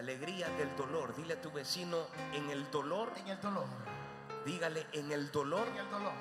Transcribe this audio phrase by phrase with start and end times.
[0.00, 1.14] La alegría del dolor.
[1.14, 3.66] Dile a tu vecino, en el dolor, En el dolor.
[4.46, 6.12] dígale, en el dolor En el dolor.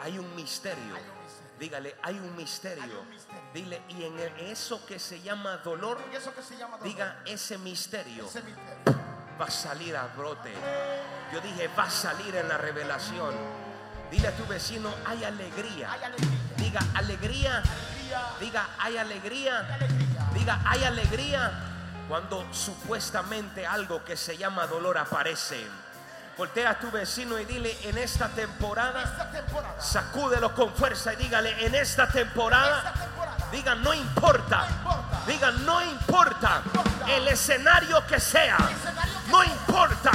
[0.00, 0.96] hay un misterio.
[0.96, 1.56] Hay un misterio.
[1.60, 2.82] Dígale, hay un misterio.
[2.82, 3.42] Hay un misterio.
[3.54, 6.92] Dile, y en el- eso que se llama dolor, eso que se llama dolor.
[6.92, 9.00] diga, ese misterio Ese misterio.
[9.40, 10.52] va a salir a brote.
[11.32, 13.36] Yo dije, va a salir en la revelación.
[14.10, 15.92] Dile a tu vecino, hay alegría.
[15.92, 16.38] Hay alegría.
[16.56, 17.58] Diga, alegría.
[17.58, 18.22] Alegría.
[18.40, 19.58] Diga, hay alegría.
[19.60, 20.30] Alegría.
[20.34, 21.64] Diga, hay alegría
[22.08, 25.64] cuando supuestamente algo que se llama dolor aparece.
[26.36, 29.80] Voltea a tu vecino y dile, en esta temporada, Esta temporada.
[29.80, 33.36] sacúdelo con fuerza y dígale, en esta temporada, Esta temporada.
[33.50, 34.58] diga, no importa.
[34.68, 35.20] No importa.
[35.26, 37.10] Diga, no importa importa.
[37.12, 38.56] el escenario que sea.
[38.70, 39.52] escenario que No sea.
[39.52, 40.10] importa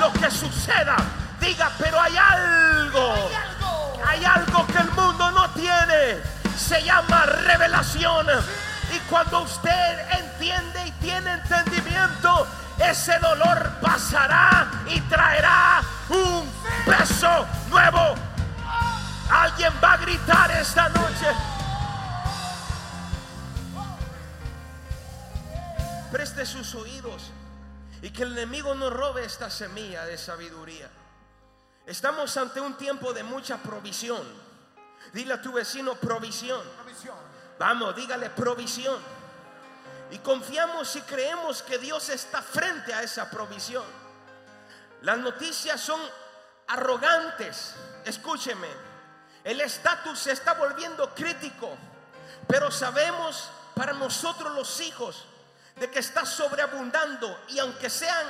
[0.00, 0.96] lo que suceda.
[1.40, 3.12] Diga, pero hay algo.
[3.12, 4.02] Hay algo.
[4.06, 6.22] Hay algo que el mundo no tiene.
[6.56, 8.26] Se llama revelación.
[8.94, 9.98] Y cuando usted
[10.50, 12.46] entiende y tiene entendimiento,
[12.78, 16.48] ese dolor pasará y traerá un
[16.84, 18.14] peso nuevo.
[19.30, 21.26] Alguien va a gritar esta noche.
[26.12, 27.32] Preste sus oídos
[28.02, 30.88] y que el enemigo no robe esta semilla de sabiduría.
[31.86, 34.22] Estamos ante un tiempo de mucha provisión.
[35.12, 36.62] Dile a tu vecino provisión.
[36.76, 37.16] Provisión.
[37.58, 39.15] Vamos, dígale provisión.
[40.10, 43.84] Y confiamos y creemos que Dios está frente a esa provisión.
[45.02, 46.00] Las noticias son
[46.68, 47.74] arrogantes.
[48.04, 48.68] Escúcheme.
[49.44, 51.76] El estatus se está volviendo crítico.
[52.46, 55.24] Pero sabemos para nosotros los hijos
[55.76, 57.44] de que está sobreabundando.
[57.48, 58.26] Y aunque sean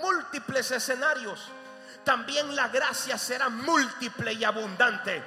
[0.00, 1.40] múltiples escenarios,
[2.04, 5.22] también la gracia será múltiple y abundante.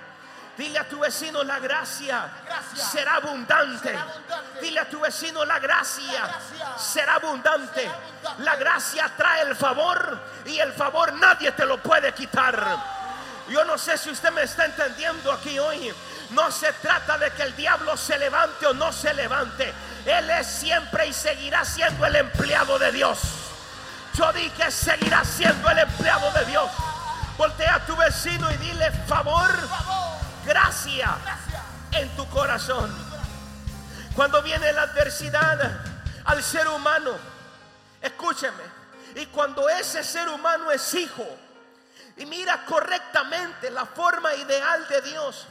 [0.58, 3.90] Dile a tu vecino la gracia, gracia será abundante.
[3.90, 4.60] será abundante.
[4.62, 7.82] Dile a tu vecino la gracia, La gracia será abundante.
[7.82, 8.44] será abundante.
[8.44, 12.64] La gracia trae el favor y el favor nadie te lo puede quitar.
[13.50, 15.94] Yo no sé si usted me está entendiendo aquí hoy.
[16.32, 19.74] No se trata de que el diablo se levante o no se levante.
[20.06, 23.20] Él es siempre y seguirá siendo el empleado de Dios.
[24.14, 26.70] Yo di que seguirá siendo el empleado de Dios.
[27.38, 29.91] Voltea a tu vecino y dile favor, Favor.
[31.92, 32.94] En tu corazón.
[34.16, 35.82] Cuando viene la adversidad
[36.26, 37.12] al ser humano,
[38.02, 38.64] escúcheme,
[39.16, 41.26] y cuando ese ser humano es hijo
[42.18, 45.48] y mira correctamente la forma ideal de Dios,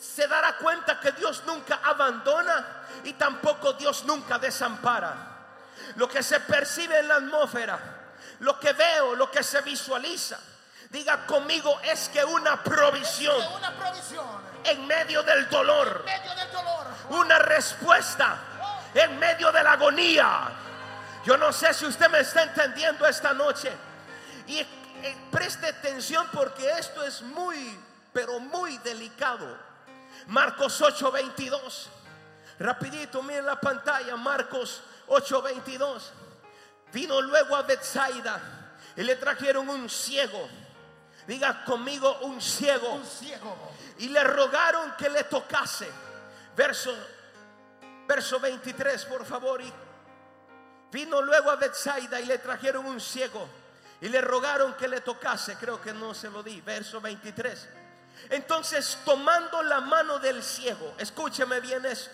[0.00, 2.66] se dará cuenta que Dios nunca abandona
[3.04, 5.14] y tampoco Dios nunca desampara.
[5.96, 7.78] Lo que se percibe en la atmósfera,
[8.40, 10.38] lo que veo, lo que se visualiza,
[10.90, 13.36] diga conmigo es que una provisión.
[14.64, 16.04] En medio del dolor,
[17.10, 18.38] una respuesta
[18.94, 20.50] en medio de la agonía.
[21.24, 23.72] Yo no sé si usted me está entendiendo esta noche.
[24.46, 24.66] Y eh,
[25.30, 27.78] preste atención porque esto es muy,
[28.12, 29.56] pero muy delicado.
[30.26, 31.88] Marcos 8:22.
[32.58, 34.16] Rapidito, miren la pantalla.
[34.16, 36.10] Marcos 8:22.
[36.92, 38.40] Vino luego a Bethsaida
[38.96, 40.48] y le trajeron un ciego.
[41.26, 43.56] Diga conmigo un ciego Un ciego.
[43.98, 45.88] y le rogaron que le tocase.
[46.56, 46.94] Verso,
[48.06, 49.60] verso 23, por favor.
[49.62, 49.72] Y
[50.90, 53.48] vino luego a Bethsaida y le trajeron un ciego
[54.02, 55.56] y le rogaron que le tocase.
[55.56, 56.60] Creo que no se lo di.
[56.60, 57.68] Verso 23.
[58.30, 62.10] Entonces, tomando la mano del ciego, escúcheme bien eso.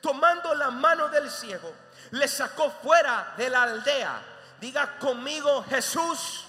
[0.00, 1.72] Tomando la mano del ciego,
[2.12, 4.22] le sacó fuera de la aldea.
[4.60, 6.45] Diga conmigo, Jesús.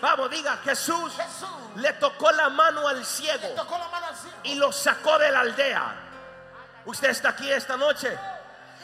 [0.00, 1.48] Vamos, diga, Jesús Jesús.
[1.76, 4.36] le tocó la mano al ciego Le tocó la mano al ciego.
[4.44, 5.94] y lo sacó de la aldea.
[6.86, 8.16] Usted está aquí esta noche.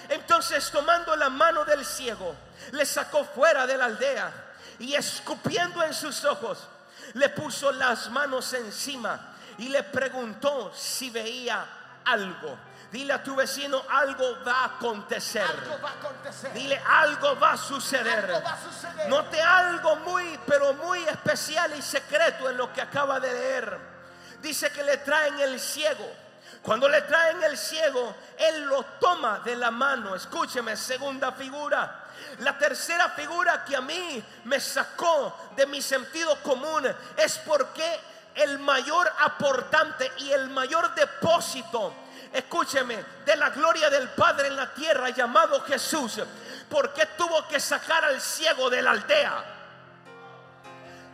[0.09, 2.34] Entonces tomando la mano del ciego,
[2.72, 4.33] le sacó fuera de la aldea
[4.78, 6.67] y escupiendo en sus ojos,
[7.15, 11.65] le puso las manos encima y le preguntó si veía
[12.05, 12.59] algo.
[12.90, 15.42] Dile a tu vecino, algo va a acontecer.
[15.42, 16.52] Algo va a acontecer.
[16.52, 18.24] Dile, algo va a suceder.
[18.24, 19.08] Algo va a suceder.
[19.08, 23.78] Note algo muy, pero muy especial y secreto en lo que acaba de leer.
[24.42, 26.04] Dice que le traen el ciego.
[26.62, 30.16] Cuando le traen el ciego, él lo toma de la mano.
[30.16, 32.06] Escúcheme, segunda figura.
[32.40, 36.86] La tercera figura que a mí me sacó de mi sentido común
[37.16, 38.00] es porque
[38.34, 41.94] el mayor aportante y el mayor depósito
[42.32, 46.21] escúcheme, de la gloria del Padre en la tierra llamado Jesús.
[46.69, 49.44] ¿Por qué tuvo que sacar al ciego de la aldea?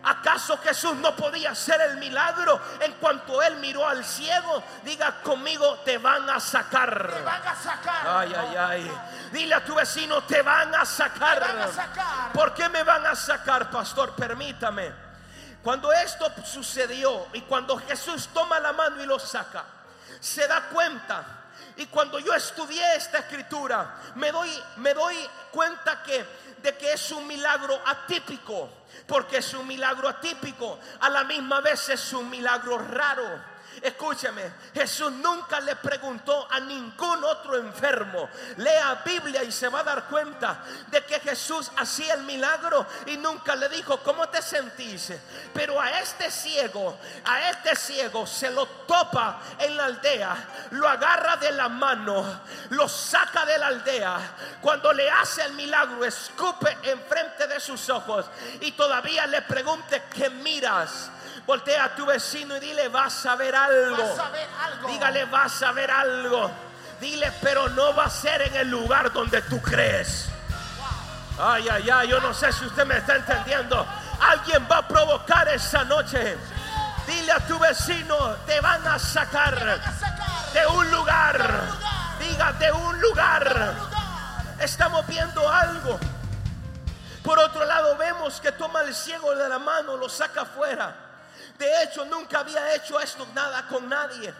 [0.06, 4.62] ¿Acaso Jesús no podía hacer el milagro en cuanto él miró al ciego?
[4.84, 7.12] Diga conmigo, te van a sacar.
[7.12, 8.06] Te van a sacar.
[8.06, 8.92] Ay, ay, ay.
[9.32, 11.40] Dile a tu vecino, te van a sacar.
[11.40, 12.32] Te van a sacar.
[12.32, 14.14] ¿Por qué me van a sacar, pastor?
[14.14, 14.92] Permítame.
[15.60, 19.64] Cuando esto sucedió y cuando Jesús toma la mano y lo saca,
[20.20, 21.24] se da cuenta.
[21.76, 25.16] Y cuando yo estudié esta escritura, me doy, me doy
[25.50, 26.24] cuenta que
[26.62, 28.68] de que es un milagro atípico,
[29.06, 33.55] porque es un milagro atípico, a la misma vez es un milagro raro.
[33.82, 34.42] Escúcheme,
[34.72, 38.28] Jesús nunca le preguntó a ningún otro enfermo.
[38.56, 43.16] Lea Biblia y se va a dar cuenta de que Jesús hacía el milagro y
[43.16, 45.12] nunca le dijo, ¿cómo te sentís?
[45.52, 50.36] Pero a este ciego, a este ciego se lo topa en la aldea,
[50.70, 52.40] lo agarra de la mano,
[52.70, 54.18] lo saca de la aldea.
[54.60, 58.26] Cuando le hace el milagro, escupe enfrente de sus ojos
[58.60, 61.10] y todavía le pregunte, ¿qué miras?
[61.46, 63.96] Voltea a tu vecino y dile, vas a ver algo.
[63.96, 64.88] Vas a ver algo.
[64.88, 66.50] Dígale, vas a ver algo.
[67.00, 70.28] Dile, pero no va a ser en el lugar donde tú crees.
[71.38, 73.86] Ay, ay, ay, yo no sé si usted me está entendiendo.
[74.20, 76.36] Alguien va a provocar esa noche.
[77.06, 78.16] Dile a tu vecino,
[78.46, 80.52] te van a sacar Te van a sacar.
[80.52, 81.38] de un lugar.
[81.38, 82.18] lugar.
[82.18, 83.44] Diga, de un lugar.
[83.50, 83.74] Lugar.
[84.58, 86.00] Estamos viendo algo.
[87.22, 91.05] Por otro lado, vemos que toma el ciego de la mano, lo saca afuera.
[91.58, 94.32] De hecho, nunca había hecho esto nada con nadie.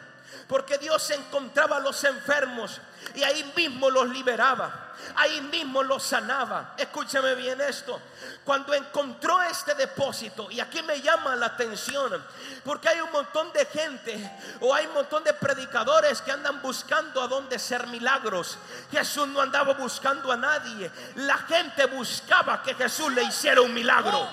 [0.49, 2.81] Porque Dios encontraba a los enfermos
[3.15, 4.87] y ahí mismo los liberaba.
[5.15, 6.75] Ahí mismo los sanaba.
[6.77, 8.01] Escúchame bien esto.
[8.45, 12.25] Cuando encontró este depósito, y aquí me llama la atención,
[12.65, 17.23] porque hay un montón de gente o hay un montón de predicadores que andan buscando
[17.23, 18.59] a dónde ser milagros.
[18.91, 20.91] Jesús no andaba buscando a nadie.
[21.17, 24.29] La gente buscaba que Jesús le hiciera un milagro.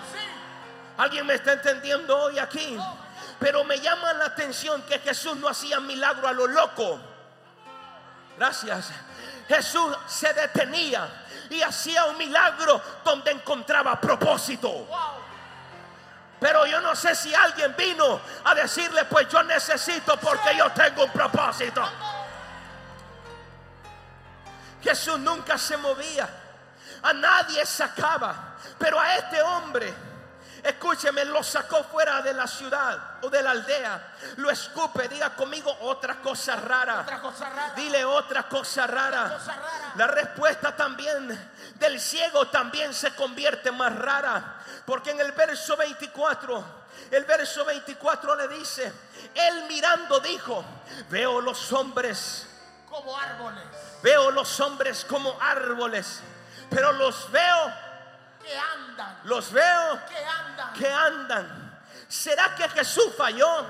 [0.98, 2.78] ¿Alguien me está entendiendo hoy aquí?
[3.40, 7.00] Pero me llama la atención que Jesús no hacía milagro a lo loco.
[8.38, 8.92] Gracias.
[9.48, 11.08] Jesús se detenía
[11.50, 14.88] y hacía un milagro donde encontraba propósito.
[16.40, 21.06] Pero yo no sé si alguien vino a decirle, pues yo necesito porque yo tengo
[21.06, 21.82] un propósito.
[24.82, 26.28] Jesús nunca se movía,
[27.02, 29.94] a nadie sacaba, pero a este hombre,
[30.64, 35.76] escúcheme, lo sacó fuera de la ciudad o de la aldea, lo escupe, diga conmigo
[35.82, 37.02] otra cosa rara.
[37.02, 37.74] Otra cosa rara.
[37.76, 39.34] Dile otra cosa rara.
[39.34, 39.94] cosa rara.
[39.96, 44.60] La respuesta también del ciego también se convierte más rara.
[44.86, 46.64] Porque en el verso 24,
[47.12, 48.92] el verso 24 le dice,
[49.36, 50.64] él mirando dijo,
[51.10, 52.48] veo los hombres,
[52.90, 53.64] Como árboles
[54.04, 56.20] veo los hombres como árboles,
[56.70, 57.74] pero los veo,
[58.44, 59.20] que andan.
[59.24, 60.74] los veo Que andan.
[60.74, 61.84] que andan.
[62.08, 63.66] ¿Será que Jesús falló?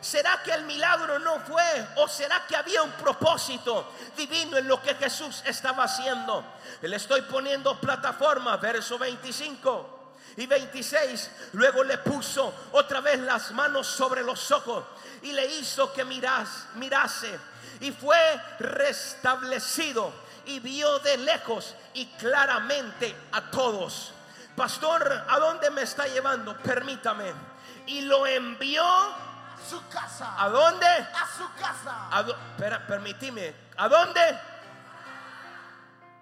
[0.00, 1.86] ¿Será que el milagro no fue?
[1.96, 6.44] ¿O será que había un propósito divino en lo que Jesús estaba haciendo?
[6.82, 11.30] Le estoy poniendo plataforma, verso 25 y 26.
[11.52, 14.84] Luego le puso otra vez las manos sobre los ojos
[15.22, 17.38] y le hizo que miras, mirase.
[17.80, 18.18] Y fue
[18.58, 20.12] restablecido
[20.46, 24.13] y vio de lejos y claramente a todos.
[24.56, 26.56] Pastor, ¿a dónde me está llevando?
[26.58, 27.32] Permítame.
[27.86, 28.84] Y lo envió.
[28.84, 30.34] A su casa.
[30.38, 30.86] ¿A dónde?
[30.86, 32.08] A su casa.
[32.10, 32.24] ¿A.
[33.76, 34.40] ¿A dónde?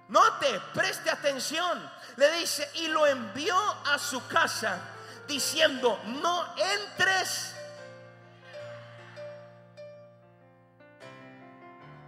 [0.08, 1.90] Note, preste atención.
[2.17, 3.56] Le dice, y lo envió
[3.87, 4.79] a su casa
[5.26, 7.55] diciendo, no entres.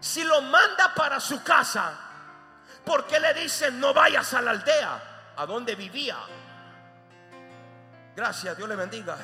[0.00, 1.92] Si lo manda para su casa,
[2.84, 5.13] ¿por qué le dice, no vayas a la aldea?
[5.36, 6.16] ¿A donde vivía?
[8.14, 9.16] Gracias, Dios le bendiga.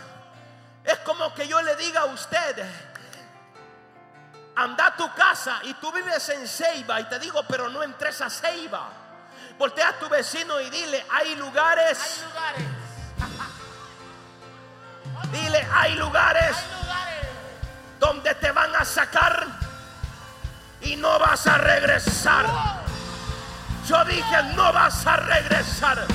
[0.85, 2.67] Es como que yo le diga a usted,
[4.57, 8.21] anda a tu casa y tú vives en Ceiba y te digo, pero no entres
[8.21, 8.89] a Ceiba.
[9.59, 12.65] Voltea a tu vecino y dile, hay Hay lugares, lugares.
[15.33, 17.27] dile, hay lugares Hay lugares.
[18.01, 19.47] donde te van a sacar
[20.81, 22.47] y no vas a regresar.
[23.91, 26.07] Yo dije, no vas a regresar.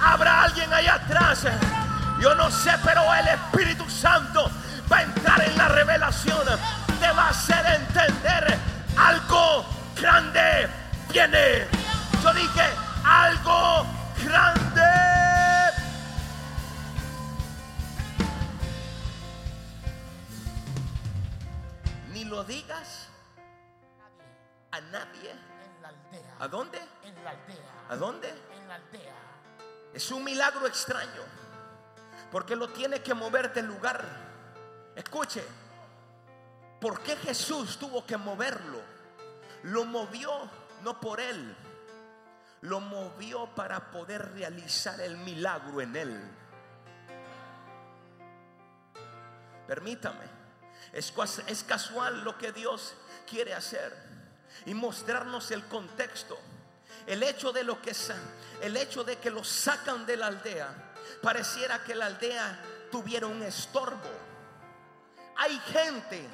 [0.00, 1.46] Habrá alguien allá atrás.
[2.18, 4.50] Yo no sé, pero el Espíritu Santo
[4.90, 6.46] va a entrar en la revelación.
[6.98, 8.58] Te va a hacer entender
[8.96, 9.66] algo
[10.00, 10.66] grande
[11.12, 11.66] viene.
[12.22, 12.70] Yo dije,
[13.04, 13.86] algo
[14.24, 14.80] grande.
[22.14, 23.08] Ni lo digas
[24.72, 25.32] a nadie.
[25.32, 26.34] En la aldea.
[26.40, 26.80] ¿A dónde?
[27.94, 28.28] ¿A dónde?
[28.28, 29.14] En la aldea.
[29.92, 31.22] Es un milagro extraño.
[32.32, 34.04] Porque lo tiene que mover del lugar.
[34.96, 35.44] Escuche,
[36.80, 38.80] ¿por qué Jesús tuvo que moverlo?
[39.62, 40.50] Lo movió
[40.82, 41.56] no por él,
[42.62, 46.30] lo movió para poder realizar el milagro en él.
[49.68, 50.24] Permítame,
[50.92, 51.14] es,
[51.46, 53.96] es casual lo que Dios quiere hacer
[54.66, 56.36] y mostrarnos el contexto.
[57.06, 57.94] El hecho de lo que
[58.60, 60.68] el hecho de que lo sacan de la aldea,
[61.22, 62.58] pareciera que la aldea
[62.90, 64.10] tuviera un estorbo.
[65.36, 66.26] Hay gente,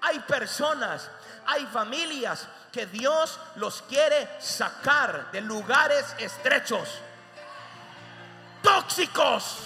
[0.00, 1.10] hay personas,
[1.46, 6.88] hay familias que Dios los quiere sacar de lugares estrechos,
[8.62, 9.58] tóxicos.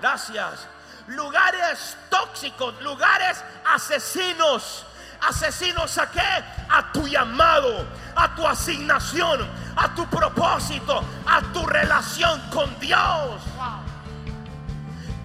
[0.00, 0.66] Gracias.
[1.08, 4.86] Lugares tóxicos, lugares asesinos.
[5.28, 6.20] Asesinos a qué?
[6.68, 7.86] A tu llamado,
[8.16, 9.46] a tu asignación,
[9.76, 13.40] a tu propósito, a tu relación con Dios.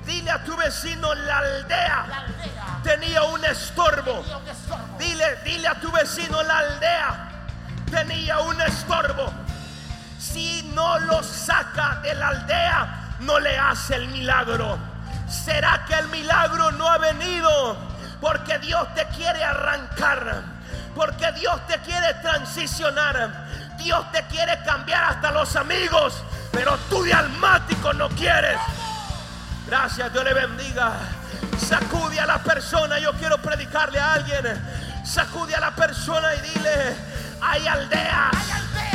[0.05, 4.21] Dile a tu vecino la aldea, La aldea tenía un estorbo.
[4.21, 4.97] tenía un estorbo.
[4.99, 7.25] Dile, dile a tu vecino la aldea
[7.91, 9.31] tenía un estorbo.
[10.19, 14.77] Si no lo saca de la aldea, no le hace el milagro.
[15.29, 17.77] ¿Será que el milagro no ha venido?
[18.25, 20.41] Porque Dios te quiere arrancar.
[20.95, 23.45] Porque Dios te quiere transicionar.
[23.77, 26.23] Dios te quiere cambiar hasta los amigos.
[26.51, 28.57] Pero tú de almático no quieres.
[29.67, 30.93] Gracias, Dios le bendiga.
[31.59, 32.97] Sacude a la persona.
[32.97, 34.43] Yo quiero predicarle a alguien.
[35.05, 36.95] Sacude a la persona y dile:
[37.43, 38.33] Hay aldeas.
[38.33, 38.85] Hay aldea.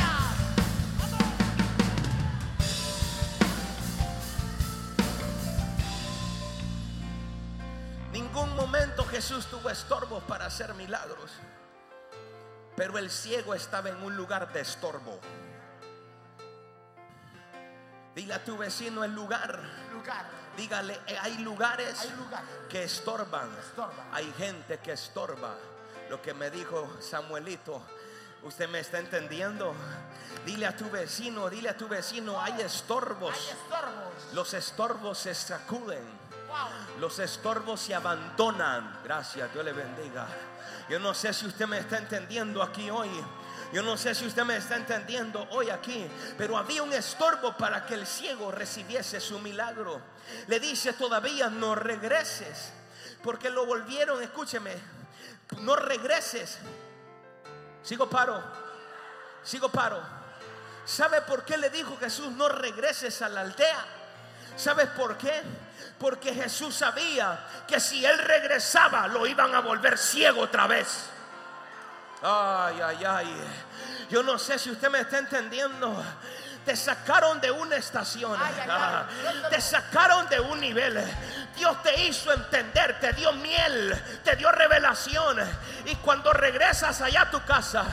[9.11, 11.31] Jesús tuvo estorbos para hacer milagros.
[12.77, 15.21] Pero el ciego estaba en un lugar de estorbo.
[18.15, 19.61] Dile a tu vecino el lugar.
[19.93, 20.27] Lugar.
[20.57, 22.43] Dígale, hay lugares Hay lugar.
[22.69, 23.49] que estorban.
[23.59, 24.09] Estorban.
[24.13, 25.55] Hay gente que estorba.
[26.09, 27.81] Lo que me dijo Samuelito,
[28.43, 29.75] ¿usted me está entendiendo?
[30.45, 33.35] Dile a tu vecino, dile a tu vecino, hay estorbos.
[33.35, 34.33] Hay estorbos.
[34.35, 36.03] Los estorbos se sacuden.
[36.99, 39.01] Los estorbos se abandonan.
[39.03, 40.27] Gracias, Dios le bendiga.
[40.89, 43.11] Yo no sé si usted me está entendiendo aquí hoy.
[43.73, 47.87] Yo no sé si usted me está entendiendo hoy aquí, pero había un estorbo para
[47.87, 50.01] que el ciego recibiese su milagro.
[50.49, 52.73] Le dice todavía, no regreses,
[53.23, 54.75] porque lo volvieron, escúcheme,
[55.59, 56.59] no regreses.
[57.83, 58.43] Sigo paro,
[59.45, 60.03] sigo paro.
[60.85, 64.00] ¿Sabe por qué le dijo Jesús, no regreses a la aldea?
[64.57, 65.43] ¿Sabes por qué?
[65.99, 71.11] Porque Jesús sabía que si él regresaba lo iban a volver ciego otra vez.
[72.23, 73.37] Ay, ay, ay.
[74.11, 76.03] Yo no sé si usted me está entendiendo.
[76.65, 78.37] Te sacaron de una estación.
[78.41, 78.69] Ay, ay, ay.
[78.71, 81.03] Ah, Te sacaron de un nivel.
[81.57, 85.39] Dios te hizo entender, te dio miel, te dio revelación.
[85.87, 87.85] Y cuando regresas allá a tu casa,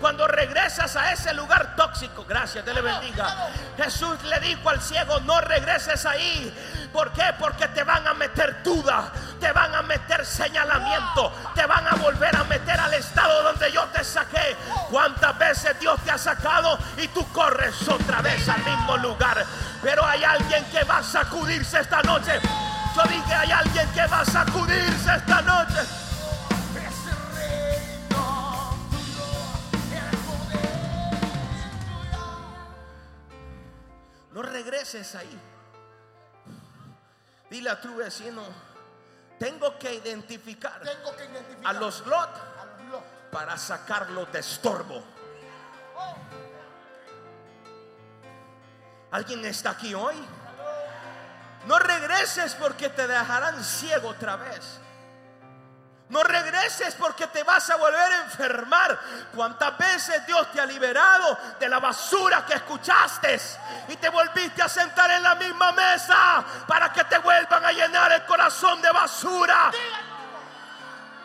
[0.00, 3.48] cuando regresas a ese lugar tóxico, gracias, Dios le bendiga.
[3.76, 6.85] Jesús le dijo al ciego, no regreses ahí.
[6.96, 7.24] ¿Por qué?
[7.38, 12.34] Porque te van a meter duda, te van a meter señalamiento, te van a volver
[12.34, 14.56] a meter al estado donde yo te saqué.
[14.90, 19.44] ¿Cuántas veces Dios te ha sacado y tú corres otra vez al mismo lugar?
[19.82, 22.40] Pero hay alguien que va a sacudirse esta noche.
[22.94, 25.80] Yo dije, hay alguien que va a sacudirse esta noche.
[34.32, 35.55] No regreses ahí.
[37.50, 38.42] Dile a tu vecino,
[39.38, 43.04] tengo que identificar Tengo que identificar a los Lot a los Lot.
[43.30, 45.02] para sacarlos de estorbo.
[49.10, 50.16] ¿Alguien está aquí hoy?
[51.66, 54.80] No regreses porque te dejarán ciego otra vez.
[56.08, 58.98] No regreses porque te vas a volver a enfermar.
[59.34, 63.40] ¿Cuántas veces Dios te ha liberado de la basura que escuchaste
[63.88, 68.12] y te volviste a sentar en la misma mesa para que te vuelvan a llenar
[68.12, 69.72] el corazón de basura?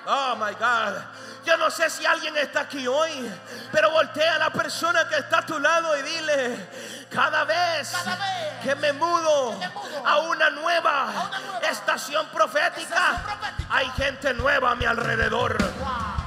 [0.07, 1.03] Oh my God.
[1.45, 3.31] Yo no sé si alguien está aquí hoy,
[3.71, 6.69] pero voltea a la persona que está a tu lado y dile,
[7.09, 11.39] cada vez, Cada vez que me mudo, que me mudo a una nueva, a una
[11.39, 15.57] nueva estación profética, estación profética, hay gente nueva a mi alrededor.
[15.79, 16.21] Wow.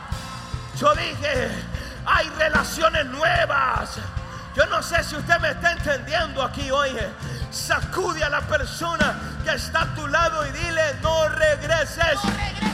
[0.76, 1.50] Yo dije,
[2.06, 3.98] hay relaciones nuevas.
[4.56, 6.96] Yo no sé si usted me está entendiendo aquí hoy.
[7.50, 12.18] Sacude a la persona que está a tu lado y dile, no regreses.
[12.24, 12.73] No.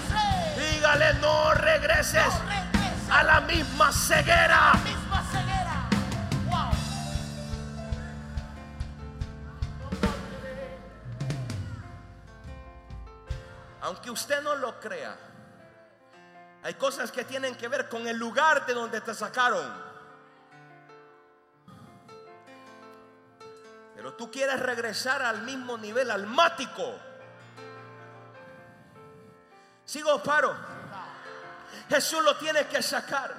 [0.80, 4.72] Dígale, no regreses No a la misma ceguera.
[4.82, 5.90] misma ceguera.
[6.46, 6.70] Wow.
[13.82, 15.14] Aunque usted no lo crea,
[16.62, 19.70] hay cosas que tienen que ver con el lugar de donde te sacaron.
[23.94, 27.10] Pero tú quieres regresar al mismo nivel almático.
[29.90, 30.56] Sigo paro.
[31.88, 33.35] Jesús lo tiene que sacar.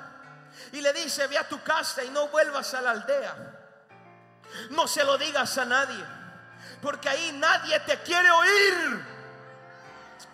[0.73, 3.35] Y le dice, ve a tu casa y no vuelvas a la aldea.
[4.71, 6.03] No se lo digas a nadie.
[6.81, 9.05] Porque ahí nadie te quiere oír.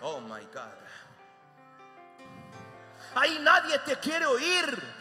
[0.00, 0.78] Oh my God.
[3.14, 4.97] Ahí nadie te quiere oír.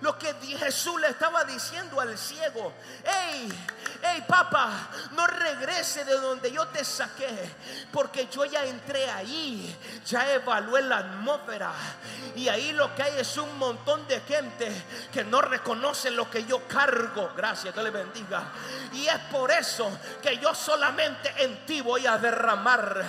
[0.00, 2.72] Lo que Jesús le estaba diciendo al ciego.
[3.04, 3.48] Hey,
[4.02, 7.28] hey papá, no regrese de donde yo te saqué.
[7.92, 9.76] Porque yo ya entré ahí.
[10.06, 11.72] Ya evalué la atmósfera.
[12.34, 14.70] Y ahí lo que hay es un montón de gente
[15.12, 17.32] que no reconoce lo que yo cargo.
[17.36, 18.44] Gracias, que le bendiga.
[18.92, 19.90] Y es por eso
[20.22, 23.04] que yo solamente en ti voy a derramar.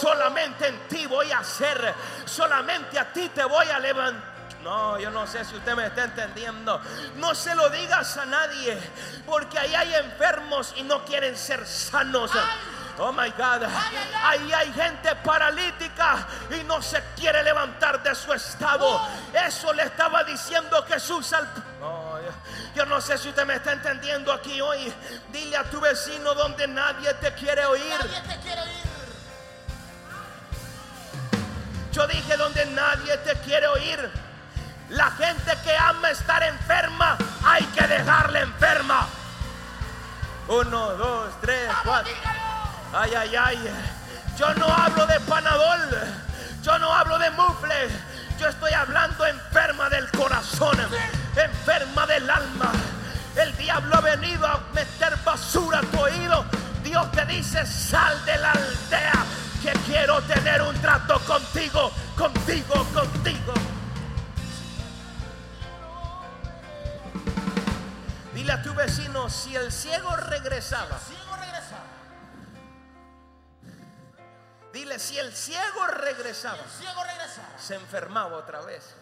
[0.00, 1.94] Solamente en ti voy a hacer.
[2.24, 4.31] Solamente a ti te voy a levantar.
[4.62, 6.80] No, yo no sé si usted me está entendiendo.
[7.16, 8.78] No se lo digas a nadie,
[9.26, 12.30] porque ahí hay enfermos y no quieren ser sanos.
[12.98, 13.64] Oh my God,
[14.22, 19.00] ahí hay gente paralítica y no se quiere levantar de su estado.
[19.32, 21.48] Eso le estaba diciendo Jesús al.
[22.74, 24.92] Yo no sé si usted me está entendiendo aquí hoy.
[25.30, 27.98] Dile a tu vecino donde nadie te quiere oír.
[27.98, 28.82] Nadie te quiere oír.
[31.92, 34.31] Yo dije donde nadie te quiere oír.
[34.92, 39.06] La gente que ama estar enferma, hay que dejarla enferma.
[40.48, 42.12] Uno, dos, tres, cuatro.
[42.92, 43.58] Ay, ay, ay.
[44.36, 45.98] Yo no hablo de panadol.
[46.62, 47.88] Yo no hablo de mufle.
[48.38, 50.76] Yo estoy hablando enferma del corazón.
[51.36, 52.70] Enferma del alma.
[53.36, 56.44] El diablo ha venido a meter basura a tu oído.
[56.84, 59.24] Dios te dice, sal de la aldea.
[59.62, 61.90] Que quiero tener un trato contigo.
[62.14, 63.71] Contigo, contigo.
[68.42, 70.98] Dile a tu vecino, si el ciego regresaba.
[70.98, 71.32] Ciego.
[74.72, 76.58] Dile, si el ciego regresaba.
[76.58, 77.42] El ciego regresa.
[77.56, 78.96] se enfermaba otra vez.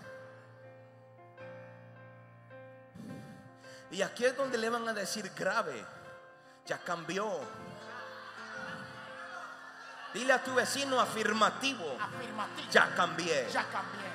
[3.91, 5.87] Y aquí es donde le van a decir grave,
[6.67, 7.41] ya cambió.
[10.13, 12.71] Dile a tu vecino afirmativo, Afirmativo.
[12.71, 13.49] ya cambié.
[13.51, 14.10] Ya cambié.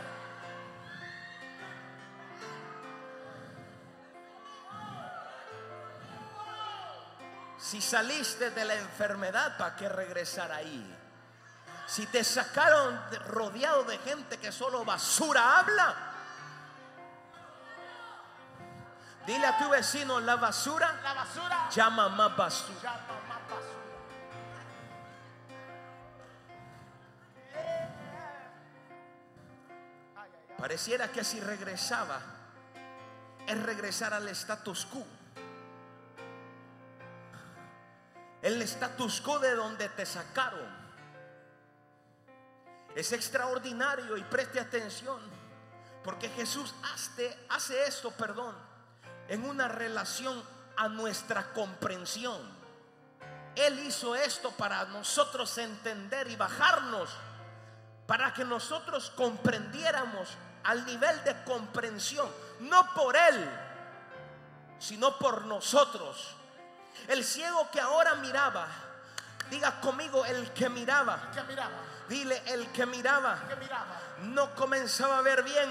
[7.66, 10.96] Si saliste de la enfermedad, ¿para qué regresar ahí?
[11.88, 15.96] Si te sacaron de- rodeado de gente que solo basura habla,
[19.26, 21.70] dile a tu vecino, la basura La basura.
[21.72, 22.82] llama más basura.
[22.84, 23.76] Llama más basura.
[30.58, 32.20] Pareciera que si regresaba,
[33.48, 35.06] es regresar al status quo.
[38.46, 40.70] El status quo de donde te sacaron.
[42.94, 45.20] Es extraordinario y preste atención.
[46.04, 48.56] Porque Jesús hace, hace esto, perdón,
[49.30, 50.44] en una relación
[50.78, 52.40] a nuestra comprensión.
[53.56, 57.10] Él hizo esto para nosotros entender y bajarnos
[58.06, 60.30] para que nosotros comprendiéramos
[60.66, 62.30] al nivel de comprensión,
[62.60, 63.50] no por Él,
[64.78, 66.36] sino por nosotros.
[67.08, 68.68] El ciego que ahora miraba,
[69.50, 71.72] diga conmigo, el que miraba, Que miraba.
[72.10, 73.86] dile el que miraba, Que miraba.
[74.24, 75.70] no comenzaba a ver bien.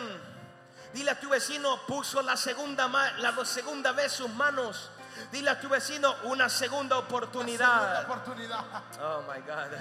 [0.93, 2.87] Dile a tu vecino, puso la segunda,
[3.19, 4.91] la segunda vez sus manos.
[5.33, 7.81] Dile a tu vecino, una segunda oportunidad.
[7.81, 8.65] Segunda oportunidad.
[9.03, 9.77] Oh my God.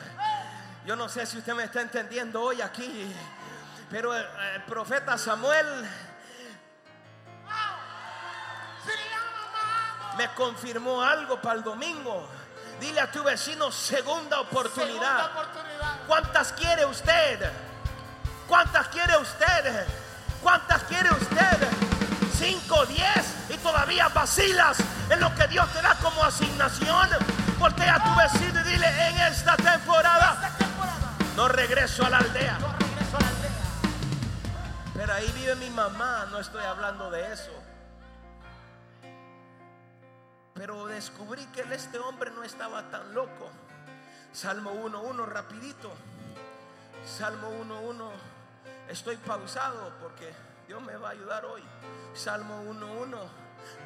[0.86, 3.14] Yo no sé si usted me está entendiendo hoy aquí,
[3.90, 4.26] pero el,
[4.56, 5.88] el profeta Samuel
[10.18, 12.28] me confirmó algo para el domingo.
[12.80, 15.32] Dile a tu vecino segunda Segunda oportunidad.
[16.08, 17.52] ¿Cuántas quiere usted?
[18.48, 19.88] ¿Cuántas quiere usted?
[20.42, 21.68] ¿Cuántas quiere usted?
[22.38, 24.78] Cinco, diez y todavía vacilas
[25.10, 27.10] en lo que Dios te da como asignación.
[27.58, 31.14] Voltea a tu vecino y dile en esta temporada Esta temporada.
[31.38, 32.58] no regreso a la aldea.
[32.60, 33.52] Yo regreso a la aldea.
[34.96, 37.52] Pero ahí vive mi mamá, no estoy hablando de eso.
[40.64, 43.52] Pero descubrí que este hombre no estaba tan loco.
[44.32, 45.92] Salmo 1.1, rapidito.
[47.06, 48.10] Salmo 1.1.
[48.88, 50.32] Estoy pausado porque
[50.66, 51.62] Dios me va a ayudar hoy.
[52.14, 53.18] Salmo 1.1.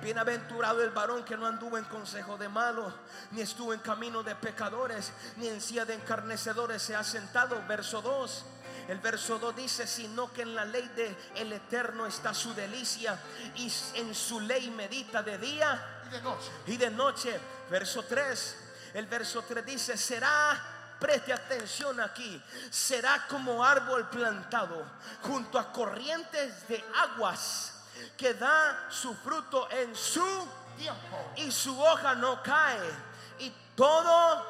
[0.03, 2.93] Bienaventurado el varón que no anduvo en consejo de malos,
[3.31, 7.59] ni estuvo en camino de pecadores, ni en silla de encarnecedores se ha sentado.
[7.67, 8.45] Verso 2.
[8.87, 13.19] El verso 2 dice, sino que en la ley de el Eterno está su delicia
[13.55, 16.51] y en su ley medita de día Y de noche.
[16.67, 17.39] y de noche.
[17.69, 18.57] Verso 3.
[18.93, 20.59] El verso 3 dice, será,
[20.99, 22.41] preste atención aquí,
[22.71, 24.83] será como árbol plantado
[25.21, 27.73] junto a corrientes de aguas
[28.15, 31.31] que da su fruto en su Tiempo.
[31.35, 32.79] y su hoja no cae.
[33.39, 34.45] Y todo,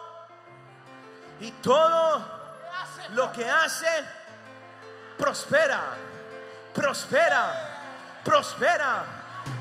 [1.41, 2.38] y todo
[3.10, 4.06] lo que hace,
[5.17, 5.98] prospera,
[6.74, 9.06] prospera, prospera,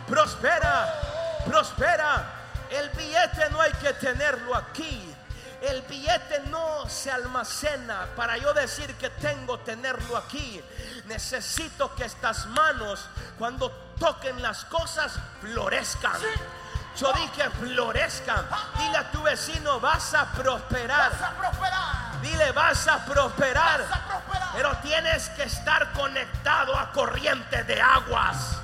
[0.06, 2.32] prospera, prospera.
[2.70, 5.14] El billete no hay que tenerlo aquí.
[5.60, 10.62] El billete no se almacena para yo decir que tengo tenerlo aquí.
[11.06, 13.06] Necesito que estas manos
[13.38, 16.20] cuando toquen las cosas florezcan.
[16.96, 18.46] Yo dije florezcan.
[18.78, 21.12] Dile a tu vecino vas a prosperar.
[21.12, 22.20] Vas a prosperar.
[22.22, 23.80] Dile vas a prosperar.
[23.82, 24.48] Vas a prosperar.
[24.54, 28.58] Pero tienes que estar conectado a corrientes de aguas.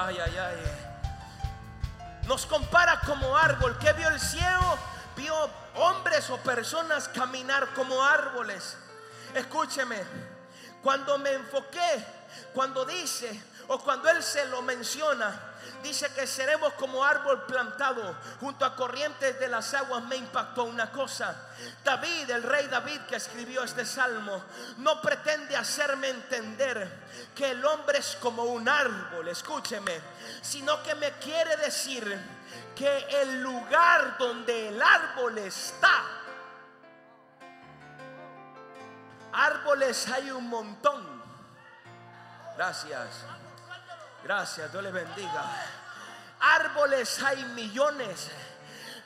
[0.00, 0.56] Ay, ay, ay.
[2.28, 3.76] Nos compara como árbol.
[3.78, 4.78] ¿Qué vio el ciego?
[5.16, 5.34] Vio
[5.74, 8.76] hombres o personas caminar como árboles.
[9.34, 10.00] Escúcheme.
[10.84, 12.06] Cuando me enfoqué,
[12.54, 15.34] cuando dice o cuando él se lo menciona,
[15.82, 20.02] dice que seremos como árbol plantado junto a corrientes de las aguas.
[20.04, 21.34] Me impactó una cosa.
[21.84, 24.42] David, el rey David que escribió este salmo,
[24.78, 30.00] no pretende hacerme entender que el hombre es como un árbol, escúcheme,
[30.42, 32.18] sino que me quiere decir
[32.74, 36.04] que el lugar donde el árbol está,
[39.32, 41.18] árboles hay un montón.
[42.56, 43.37] Gracias.
[44.22, 45.44] Gracias, Dios le bendiga.
[46.40, 48.30] Árboles hay millones,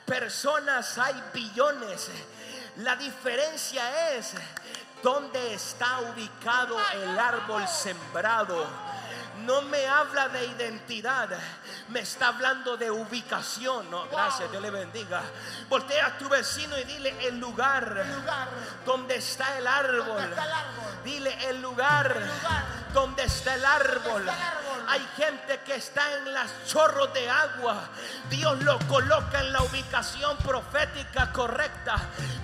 [0.05, 2.09] personas hay billones.
[2.77, 4.33] La diferencia es
[5.01, 8.65] dónde está ubicado el árbol sembrado.
[9.45, 11.29] No me habla de identidad,
[11.89, 13.89] me está hablando de ubicación.
[13.91, 15.21] No, gracias, Dios le bendiga.
[15.69, 18.47] Voltea a tu vecino y dile el lugar El lugar.
[18.85, 20.23] donde está el árbol.
[20.23, 21.03] Está el árbol.
[21.03, 22.63] Dile el lugar, lugar.
[22.93, 24.21] donde está el árbol.
[24.21, 24.85] está el árbol.
[24.87, 27.89] Hay gente que está en las chorros de agua.
[28.29, 31.95] Dios lo coloca en la ubicación profética correcta.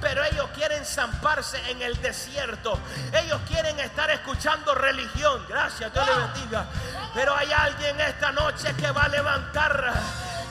[0.02, 2.80] Pero ellos quieren zamparse en el desierto.
[3.14, 5.46] Ellos quieren estar escuchando religión.
[5.48, 6.66] Gracias, Dios le bendiga.
[7.14, 9.94] Pero hay alguien esta noche que va a levantar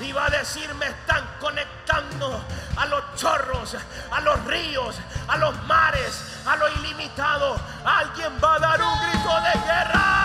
[0.01, 2.45] y va a decir me están conectando
[2.77, 3.77] a los chorros,
[4.11, 4.97] a los ríos,
[5.27, 7.61] a los mares, a lo ilimitado.
[7.85, 10.25] Alguien va a dar un grito de guerra.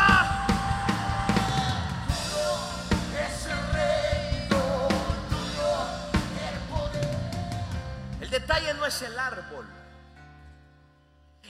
[8.21, 9.65] El detalle no es el árbol,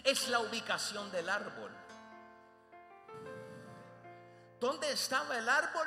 [0.03, 1.82] es la ubicación del árbol.
[4.63, 5.85] ¿Dónde estaba el árbol?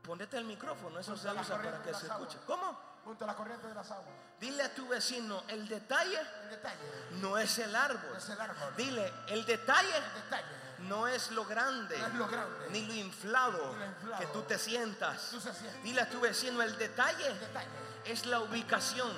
[0.00, 2.12] Ponete el micrófono, eso se usa para que se escuche.
[2.38, 2.46] aguas.
[2.46, 2.80] ¿Cómo?
[3.02, 4.06] Junto a la corriente de las aguas.
[4.38, 6.78] Dile a tu vecino, el detalle El detalle.
[7.20, 8.10] no es el árbol.
[8.12, 8.76] No es el árbol.
[8.76, 10.44] Dile, el detalle El detalle.
[10.80, 12.66] no es lo grande, No es lo grande.
[12.70, 14.20] ni lo inflado, Ni lo inflado.
[14.20, 15.30] que tú te sientas.
[15.30, 15.40] Tú.
[15.82, 17.68] Dile a tu vecino, el detalle El detalle.
[18.04, 19.10] es la Ubicación.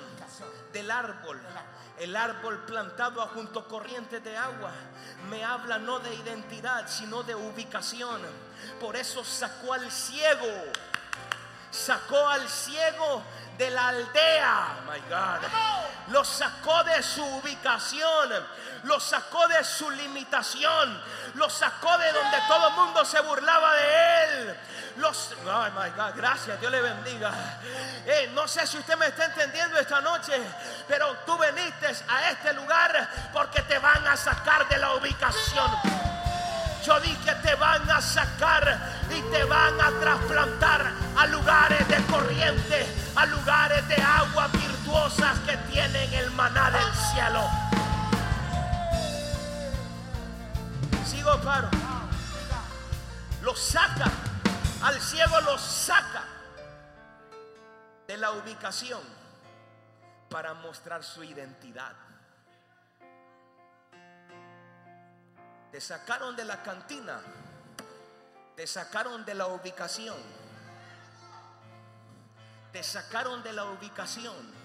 [0.73, 1.39] Del árbol.
[1.99, 4.71] El árbol plantado junto corrientes de agua
[5.29, 8.21] me habla no de identidad, sino de ubicación.
[8.79, 10.71] Por eso sacó al ciego,
[11.69, 13.23] sacó al ciego
[13.57, 15.80] de la aldea, my God.
[16.07, 18.29] Lo sacó de su ubicación,
[18.83, 21.01] lo sacó de su limitación,
[21.35, 24.59] lo sacó de donde todo el mundo se burlaba de él.
[24.97, 25.65] Los, oh
[26.15, 27.31] gracias, Dios le bendiga.
[28.05, 30.33] Eh, no sé si usted me está entendiendo esta noche,
[30.87, 35.71] pero tú veniste a este lugar porque te van a sacar de la ubicación.
[36.83, 42.87] Yo dije te van a sacar y te van a trasplantar a lugares de corriente,
[43.15, 44.49] a lugares de agua
[44.91, 47.41] virtuosas que tienen el maná del cielo.
[51.05, 51.69] Sigo paro.
[53.41, 54.11] Lo saca,
[54.83, 56.25] al ciego lo saca
[58.05, 59.01] de la ubicación
[60.29, 61.93] para mostrar su identidad.
[65.71, 67.21] Te sacaron de la cantina.
[68.57, 70.17] Te sacaron de la ubicación.
[72.73, 74.60] Te sacaron de la ubicación.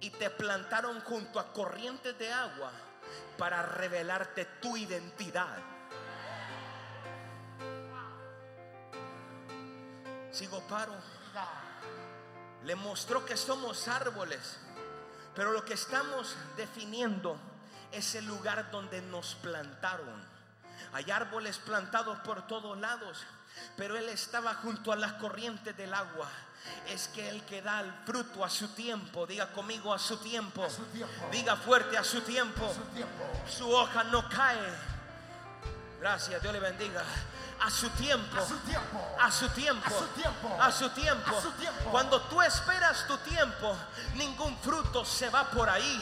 [0.00, 2.70] Y te plantaron junto a corrientes de agua
[3.36, 5.58] para revelarte tu identidad.
[10.30, 10.94] Sigo paro.
[12.64, 14.58] Le mostró que somos árboles.
[15.34, 17.38] Pero lo que estamos definiendo
[17.92, 20.26] es el lugar donde nos plantaron.
[20.92, 23.24] Hay árboles plantados por todos lados,
[23.76, 26.28] pero él estaba junto a las corrientes del agua.
[26.88, 30.64] Es que el que da el fruto a su tiempo, diga conmigo a su tiempo,
[30.64, 31.28] A su tiempo.
[31.30, 33.24] diga fuerte a su tiempo, Su tiempo.
[33.48, 34.58] su hoja no cae.
[36.00, 37.02] Gracias, Dios le bendiga.
[37.60, 38.36] A su tiempo.
[38.40, 39.16] A su tiempo.
[39.20, 39.86] A su tiempo.
[40.60, 41.36] A su tiempo.
[41.36, 41.90] A su tiempo.
[41.90, 43.76] Cuando tú esperas tu tiempo,
[44.14, 46.00] ningún fruto se va por ahí.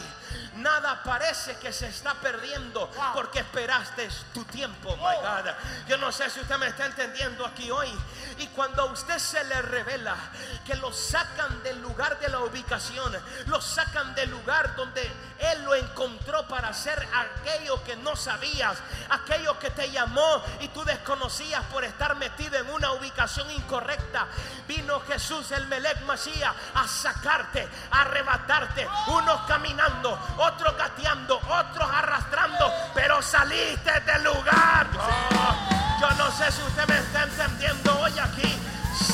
[0.56, 4.96] Nada parece que se está perdiendo porque esperaste tu tiempo.
[4.96, 5.20] My Oh.
[5.20, 5.50] God.
[5.88, 7.92] Yo no sé si usted me está entendiendo aquí hoy.
[8.38, 10.16] Y cuando a usted se le revela
[10.64, 13.12] que lo sacan del lugar de la ubicación,
[13.46, 15.02] lo sacan del lugar donde
[15.38, 18.78] Él lo encontró para hacer aquello que no sabías,
[19.10, 24.26] aquello que te llamó y tú desconocías por estar metido en una ubicación incorrecta.
[24.66, 32.72] Vino Jesús el Melech Masías a sacarte, a arrebatarte, unos caminando, otros gateando, otros arrastrando,
[32.94, 34.86] pero saliste del lugar.
[34.98, 38.58] Oh, yo no sé si usted me está entendiendo hoy aquí.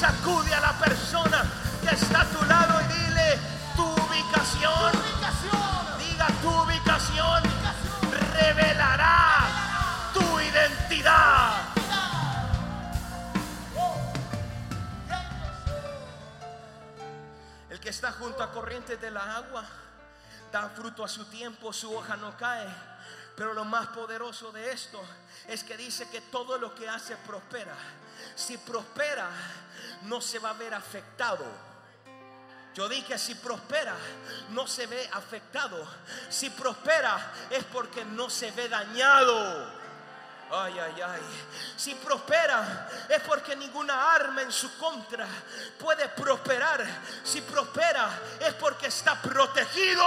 [0.00, 1.44] Sacude a la persona
[1.80, 3.38] que está a tu lado y dile
[3.76, 4.92] tu ubicación.
[5.98, 7.42] Diga tu ubicación Ubicación.
[8.34, 9.46] revelará
[10.12, 11.52] tu identidad.
[17.70, 19.64] El que está junto a corrientes de la agua
[20.52, 22.68] da fruto a su tiempo, su hoja no cae.
[23.34, 25.02] Pero lo más poderoso de esto
[25.48, 27.74] es que dice que todo lo que hace prospera.
[28.36, 29.30] Si prospera,
[30.02, 31.44] no se va a ver afectado.
[32.74, 33.96] Yo dije si prospera,
[34.50, 35.86] no se ve afectado.
[36.28, 39.81] Si prospera, es porque no se ve dañado.
[40.54, 41.20] Ay, ay, ay.
[41.76, 45.26] Si prospera es porque ninguna arma en su contra
[45.78, 46.84] puede prosperar.
[47.24, 50.04] Si prospera es porque está protegido.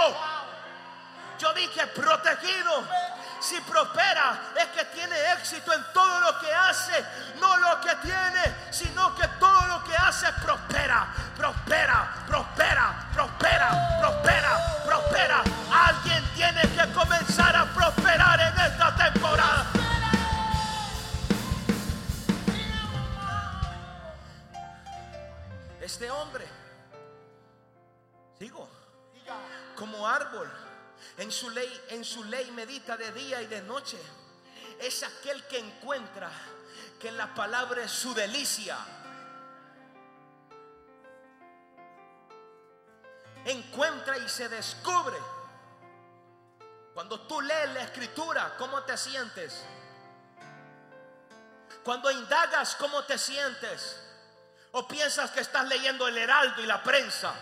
[1.40, 2.84] Yo dije protegido.
[3.40, 7.04] Si prospera es que tiene éxito en todo lo que hace,
[7.40, 14.82] no lo que tiene, sino que todo lo que hace prospera, prospera, prospera, prospera, prospera,
[14.86, 15.42] prospera.
[15.72, 19.75] Alguien tiene que comenzar a prosperar en esta temporada.
[26.06, 26.46] Este hombre,
[28.38, 28.68] sigo,
[29.74, 30.48] como árbol,
[31.18, 33.98] en su ley, en su ley medita de día y de noche.
[34.78, 36.30] Es aquel que encuentra
[37.00, 38.78] que la palabra es su delicia.
[43.44, 45.18] Encuentra y se descubre.
[46.94, 49.60] Cuando tú lees la escritura, ¿cómo te sientes?
[51.82, 54.05] Cuando indagas, ¿cómo te sientes?
[54.78, 57.32] ¿O piensas que estás leyendo el heraldo y la prensa?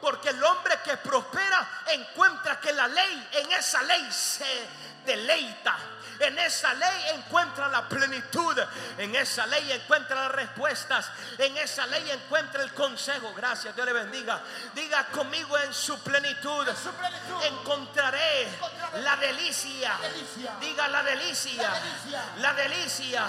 [0.00, 4.68] Porque el hombre que prospera encuentra que la ley, en esa ley se
[5.04, 5.76] deleita.
[6.20, 8.56] En esa ley encuentra la plenitud.
[8.98, 11.10] En esa ley encuentra las respuestas.
[11.38, 13.34] En esa ley encuentra el consejo.
[13.34, 14.40] Gracias, Dios le bendiga.
[14.72, 16.68] Diga conmigo en su plenitud.
[16.68, 17.44] su plenitud.
[17.46, 19.98] Encontraré Encontraré la delicia.
[20.00, 20.56] la delicia.
[20.60, 21.62] Diga la delicia.
[21.62, 22.24] La delicia.
[22.36, 23.26] La delicia.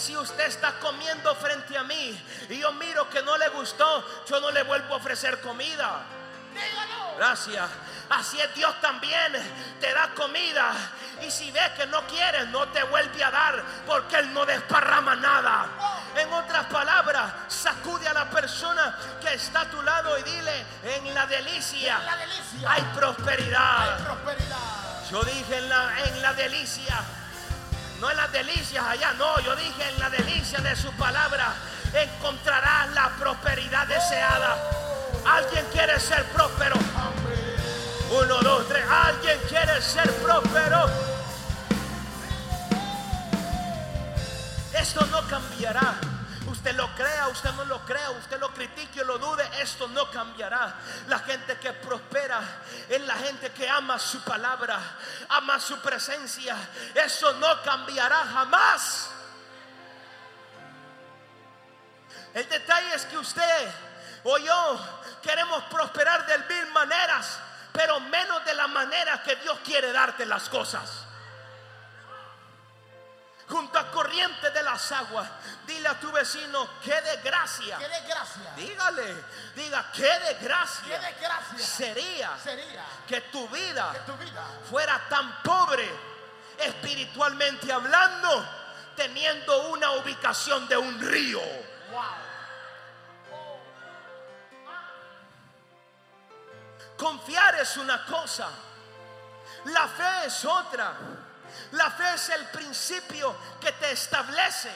[0.00, 4.40] Si usted está comiendo frente a mí y yo miro que no le gustó, yo
[4.40, 6.04] no le vuelvo a ofrecer comida.
[6.54, 7.16] Dígalo.
[7.18, 7.68] Gracias.
[8.08, 9.32] Así es Dios también.
[9.78, 10.72] Te da comida.
[11.20, 13.62] Y si ves que no quieres, no te vuelve a dar.
[13.86, 15.66] Porque Él no desparrama nada.
[16.16, 21.14] En otras palabras, sacude a la persona que está a tu lado y dile, en
[21.14, 22.70] la delicia En la delicia.
[22.72, 23.96] hay prosperidad.
[23.98, 25.10] Hay prosperidad.
[25.10, 27.00] Yo dije en la, en la delicia,
[28.00, 31.54] no en las delicias allá, no, yo dije en la delicia de su palabra,
[31.92, 34.56] encontrarás la prosperidad deseada.
[35.26, 36.76] Alguien quiere ser próspero.
[38.10, 38.84] Uno, dos, tres.
[38.90, 40.86] Alguien quiere ser próspero.
[44.72, 45.94] Esto no cambiará.
[46.60, 50.10] Usted lo crea, usted no lo crea, usted lo critique o lo dude, esto no
[50.10, 50.74] cambiará.
[51.08, 52.42] La gente que prospera
[52.86, 54.78] es la gente que ama su palabra,
[55.30, 56.54] ama su presencia.
[56.94, 59.08] Eso no cambiará jamás.
[62.34, 63.70] El detalle es que usted
[64.24, 64.80] o yo
[65.22, 67.38] queremos prosperar de mil maneras,
[67.72, 71.06] pero menos de la manera que Dios quiere darte las cosas
[73.50, 75.28] junto a corrientes de las aguas.
[75.66, 77.78] Dile a tu vecino, qué desgracia.
[77.78, 78.62] Qué.
[78.62, 81.00] Dígale, diga, qué desgracia.
[81.00, 81.62] Qué.
[81.62, 82.30] Sería,
[83.06, 83.92] que tu vida,
[84.70, 85.90] fuera tan pobre
[86.58, 88.46] espiritualmente hablando,
[88.96, 91.40] teniendo una ubicación de un río.
[96.96, 98.48] Confiar es una cosa,
[99.64, 100.92] la fe es otra.
[101.72, 104.70] La fe es el principio que te establece.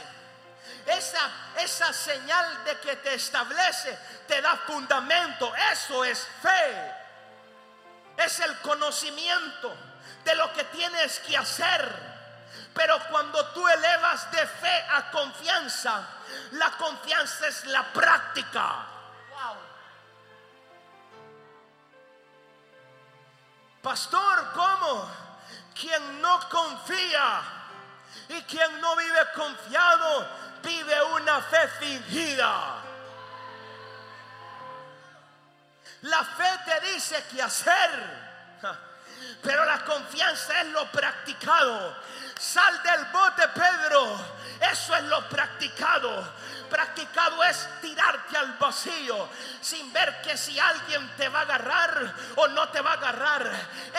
[0.86, 5.52] Esa, esa señal de que te establece te da fundamento.
[5.72, 6.94] Eso es fe.
[8.16, 9.74] Es el conocimiento
[10.24, 12.14] de lo que tienes que hacer.
[12.74, 16.06] Pero cuando tú elevas de fe a confianza,
[16.52, 18.86] la confianza es la práctica.
[23.84, 25.23] Pastor, ¿cómo?
[25.78, 27.42] Quien no confía
[28.28, 30.28] y quien no vive confiado,
[30.62, 32.80] vive una fe fingida.
[36.02, 38.60] La fe te dice qué hacer,
[39.42, 41.96] pero la confianza es lo practicado.
[42.38, 44.20] Sal del bote, Pedro.
[44.60, 46.30] Eso es lo practicado.
[46.70, 49.28] Practicado es tirarte al vacío
[49.60, 53.50] sin ver que si alguien te va a agarrar o no te va a agarrar.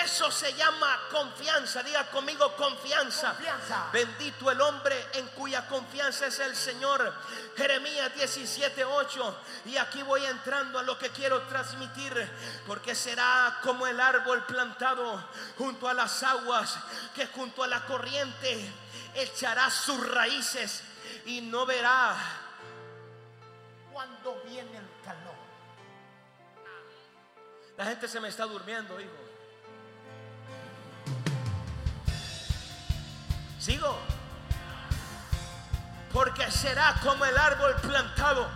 [0.04, 1.84] Eso se llama confianza.
[1.84, 3.34] Diga conmigo confianza.
[3.34, 3.90] Confianza.
[3.92, 7.14] Bendito el hombre en cuya confianza es el Señor.
[7.56, 9.36] Jeremías 17:8.
[9.66, 12.30] Y aquí voy entrando a lo que quiero transmitir.
[12.68, 16.78] Porque será como el árbol plantado junto a las aguas,
[17.14, 18.74] que junto a la corriente
[19.16, 20.84] echará sus raíces
[21.26, 22.16] y no verá
[23.96, 25.36] Cuando viene el calor.
[27.78, 29.10] La gente se me está durmiendo, hijo.
[33.58, 33.98] Sigo.
[36.12, 38.50] Porque será como el árbol plantado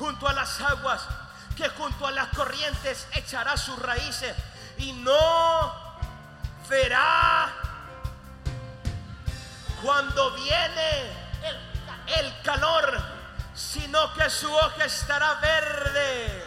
[0.00, 1.06] junto a las aguas,
[1.56, 4.34] que junto a las corrientes echará sus raíces
[4.78, 5.72] y no
[6.68, 7.52] verá
[9.80, 11.02] cuando viene
[11.44, 11.72] El
[12.18, 13.21] el calor,
[13.54, 16.44] sino que su hoja estará verde.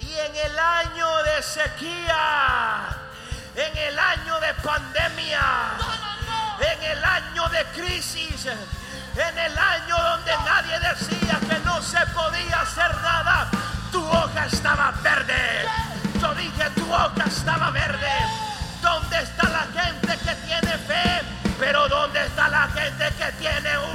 [0.00, 2.88] Y en el año de sequía,
[3.56, 5.40] en el año de pandemia,
[6.60, 12.60] en el año de crisis, en el año donde nadie decía que no se podía
[12.60, 13.48] hacer nada,
[13.90, 15.66] tu hoja estaba verde.
[16.20, 18.12] Yo dije, tu hoja estaba verde.
[18.82, 21.22] ¿Dónde está la gente que tiene fe?
[21.58, 23.93] Pero ¿dónde está la gente que tiene una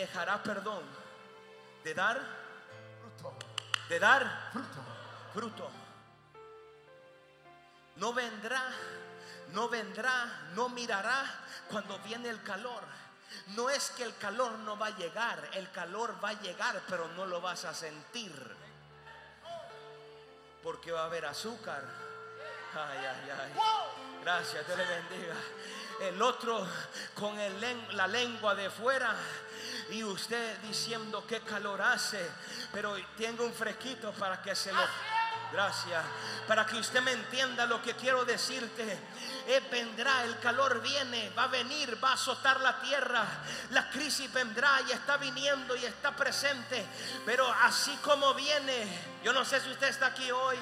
[0.00, 0.82] dejará perdón
[1.84, 2.20] de dar,
[3.00, 3.36] Fruto.
[3.88, 4.50] de dar
[5.32, 5.70] Fruto.
[7.96, 8.62] No vendrá,
[9.52, 11.24] no vendrá, no mirará
[11.68, 12.82] cuando viene el calor.
[13.48, 17.06] No es que el calor no va a llegar, el calor va a llegar, pero
[17.08, 18.32] no lo vas a sentir.
[20.62, 21.84] Porque va a haber azúcar.
[22.74, 23.52] Ay, ay, ay.
[24.22, 25.34] Gracias, Dios le bendiga.
[26.00, 26.66] El otro
[27.14, 27.60] con el
[27.92, 29.14] la lengua de fuera.
[29.90, 32.20] Y usted diciendo qué calor hace.
[32.72, 34.80] Pero tengo un fresquito para que se lo.
[35.52, 36.04] Gracias.
[36.46, 38.98] Para que usted me entienda lo que quiero decirte.
[39.46, 43.24] Eh, vendrá, el calor viene, va a venir, va a azotar la tierra.
[43.70, 46.86] La crisis vendrá y está viniendo y está presente.
[47.26, 48.86] Pero así como viene,
[49.24, 50.58] yo no sé si usted está aquí hoy.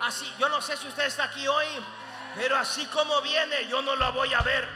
[0.00, 1.66] Así, yo no sé si usted está aquí hoy,
[2.36, 4.68] pero así como viene, yo no la voy a ver.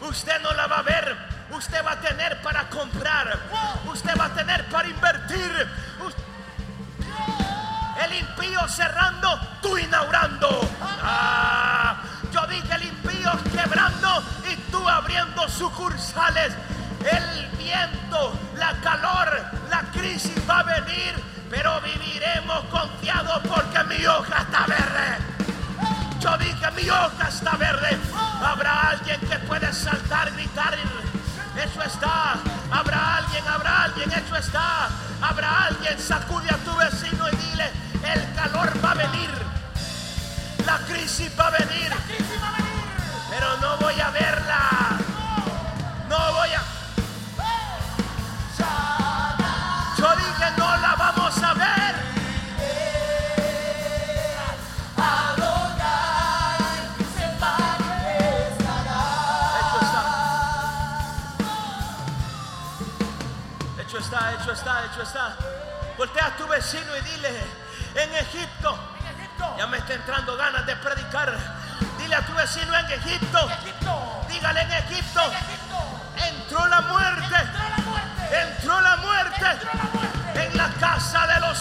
[0.00, 1.16] Usted no la va a ver.
[1.50, 3.38] Usted va a tener para comprar.
[3.86, 5.68] Usted va a tener para invertir.
[8.02, 10.68] El impío cerrando, tú inaugurando.
[10.82, 12.02] Ah,
[12.32, 16.54] yo dije el impío quebrando y tú abriendo sucursales.
[17.00, 21.14] El viento, la calor, la crisis va a venir,
[21.50, 25.33] pero viviremos confiados porque mi hoja está verde.
[26.24, 27.98] Yo dije, mi hoja está verde.
[28.42, 30.74] Habrá alguien que puede saltar, gritar.
[31.54, 32.36] Eso está.
[32.70, 34.88] Habrá alguien, habrá alguien, eso está.
[35.20, 37.70] Habrá alguien, sacude a tu vecino y dile,
[38.02, 39.30] el calor va a venir.
[40.64, 41.92] La crisis va a venir,
[43.28, 44.98] pero no voy a verla.
[46.08, 46.73] No voy a...
[65.98, 67.28] Voltea a tu vecino y dile,
[67.94, 68.76] en Egipto,
[69.58, 71.36] ya me está entrando ganas de predicar.
[71.98, 73.50] Dile a tu vecino en Egipto,
[74.28, 75.20] dígale en Egipto,
[76.16, 77.36] entró la muerte
[78.32, 79.46] Entró la muerte.
[80.34, 81.53] en la casa de los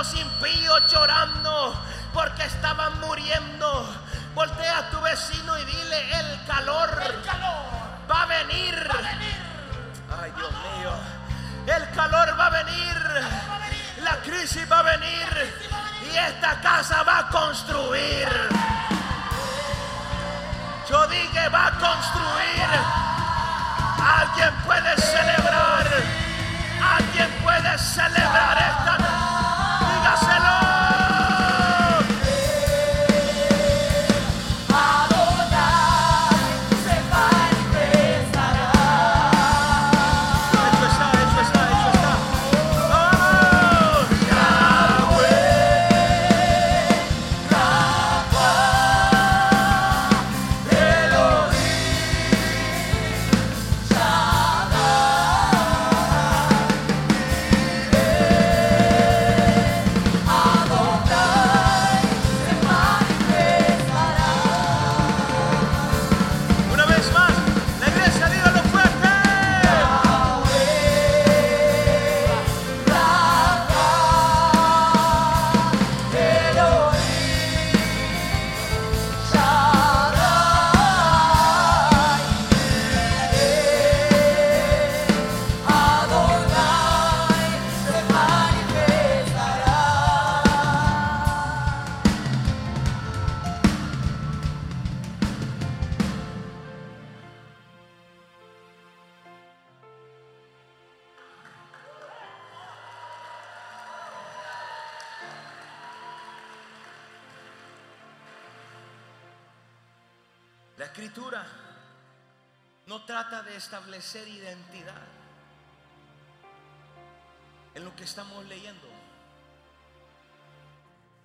[0.00, 1.78] los impíos llorando
[2.14, 3.86] porque estaban muriendo.
[4.34, 7.66] Voltea a tu vecino y dile, el calor El calor
[8.10, 8.88] va a venir.
[8.88, 9.36] va a venir.
[10.22, 10.92] Ay, Dios mío.
[11.66, 12.96] El calor va a venir.
[13.50, 14.02] Va a venir.
[14.02, 15.28] La crisis va a venir.
[16.10, 18.28] Y esta casa va a construir.
[20.88, 22.70] Yo dije va a construir.
[24.18, 25.86] Alguien puede celebrar.
[26.96, 28.89] Alguien puede celebrar esta.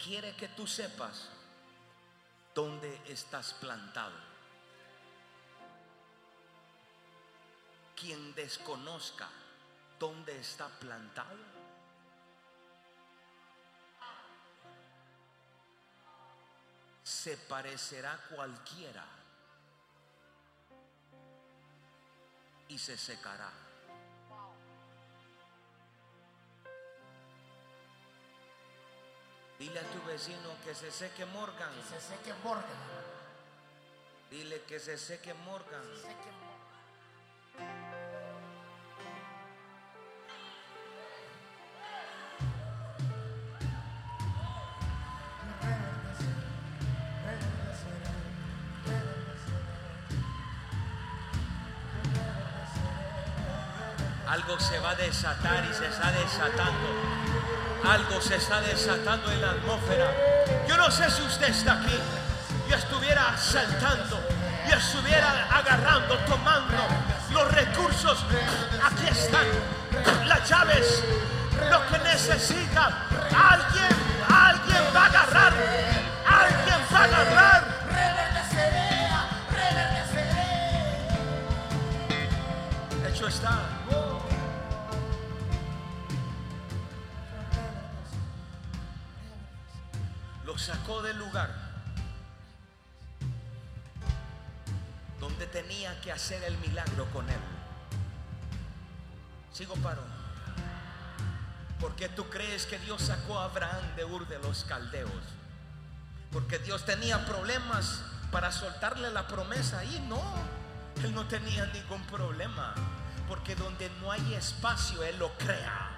[0.06, 1.30] Quiere que tú sepas
[2.54, 4.14] dónde estás plantado.
[7.96, 9.28] Quien desconozca
[9.98, 11.40] dónde está plantado,
[17.02, 19.04] se parecerá cualquiera
[22.68, 23.65] y se secará.
[29.58, 31.72] Dile a tu vecino que se seque Morgan.
[31.90, 32.66] Se seque Morgan.
[34.30, 35.84] Dile que se seque Morgan.
[35.96, 36.56] Se seque Morgan.
[54.28, 57.45] Algo se va a desatar y se está desatando.
[57.88, 60.12] Algo se está desatando en la atmósfera.
[60.68, 62.00] Yo no sé si usted está aquí
[62.68, 64.20] y estuviera saltando
[64.68, 66.84] y estuviera agarrando, tomando
[67.32, 68.26] los recursos.
[68.84, 69.46] Aquí están
[70.28, 71.04] las llaves,
[71.70, 73.06] lo que necesita.
[73.38, 73.65] Alguien,
[96.16, 97.40] hacer el milagro con él.
[99.52, 100.02] Sigo paro.
[101.80, 105.12] ¿Por qué tú crees que Dios sacó a Abraham de Ur de los Caldeos?
[106.32, 108.02] Porque Dios tenía problemas
[108.32, 110.22] para soltarle la promesa y no,
[111.04, 112.74] él no tenía ningún problema.
[113.28, 115.92] Porque donde no hay espacio, Él lo crea.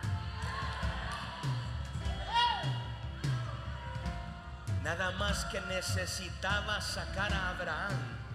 [4.84, 8.27] Nada más que necesitaba sacar a Abraham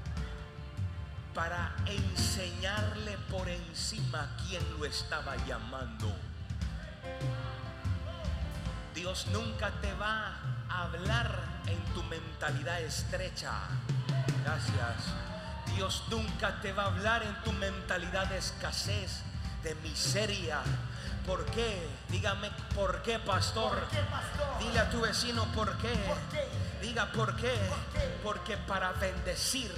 [1.34, 6.14] para enseñarle por encima quién lo estaba llamando.
[8.94, 10.36] Dios nunca te va
[10.68, 13.52] a hablar en tu mentalidad estrecha.
[14.44, 15.14] Gracias.
[15.74, 19.22] Dios nunca te va a hablar en tu mentalidad de escasez,
[19.62, 20.60] de miseria.
[21.26, 21.88] ¿Por qué?
[22.08, 23.78] Dígame, ¿por qué, pastor?
[23.78, 24.58] ¿Por qué, pastor?
[24.58, 25.88] Dile a tu vecino, ¿por qué?
[25.88, 26.48] ¿Por qué?
[26.80, 27.54] Diga, ¿por qué?
[28.24, 29.72] Porque para bendecir,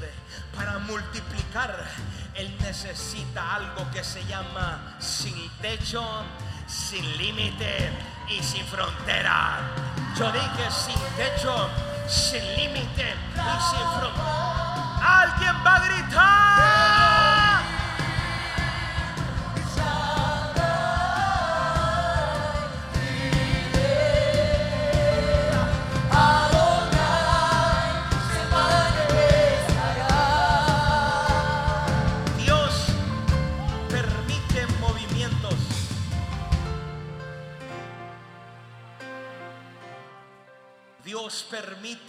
[0.56, 1.84] para multiplicar,
[2.34, 6.02] Él necesita algo que se llama sin techo,
[6.66, 7.90] sin límite
[8.30, 9.60] y sin frontera.
[10.16, 11.68] Yo dije sin techo,
[12.08, 14.54] sin límite y sin frontera.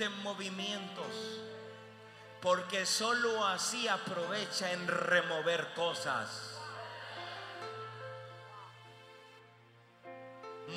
[0.01, 1.05] En movimientos,
[2.41, 6.59] porque solo así aprovecha en remover cosas.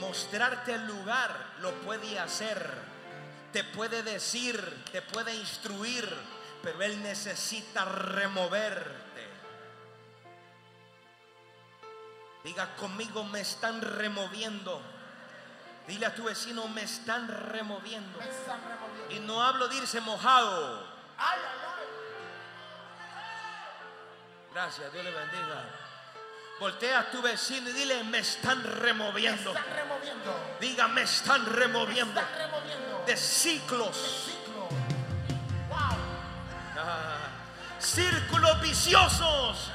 [0.01, 2.71] Mostrarte el lugar lo puede hacer,
[3.53, 6.09] te puede decir, te puede instruir,
[6.63, 9.09] pero Él necesita removerte.
[12.45, 14.81] Diga conmigo, me están removiendo.
[15.89, 18.19] Dile a tu vecino, me están removiendo.
[18.19, 19.15] Me están removiendo.
[19.15, 20.87] Y no hablo de irse mojado.
[21.17, 21.87] Ay, ay, ay.
[24.53, 25.65] Gracias, Dios le bendiga.
[26.61, 29.51] Voltea a tu vecino y dile, me están Me removiendo.
[29.55, 30.57] están removiendo.
[30.61, 33.05] Diga, me están Me removiendo están removiendo.
[33.07, 33.97] de ciclos.
[34.27, 34.69] ciclo.
[35.69, 35.97] Wow.
[36.77, 37.17] Ah,
[37.79, 39.71] círculos viciosos.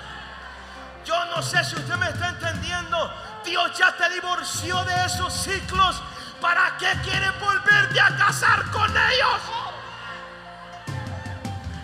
[1.05, 3.11] Yo no sé si usted me está entendiendo.
[3.43, 6.01] Dios ya te divorció de esos ciclos.
[6.41, 9.41] ¿Para qué quiere volverte a casar con ellos?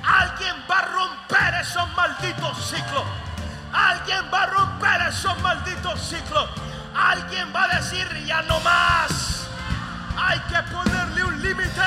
[0.04, 3.04] Alguien va a romper esos malditos ciclos.
[3.72, 6.50] Alguien va a romper esos malditos ciclos.
[6.96, 9.48] Alguien va a decir ya no más.
[10.18, 11.82] Hay que ponerle un límite.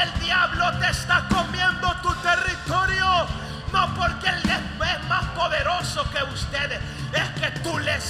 [0.00, 3.26] El diablo te está comiendo tu territorio.
[3.72, 6.80] No porque él es, más poderoso que ustedes.
[7.12, 8.00] Es que tú le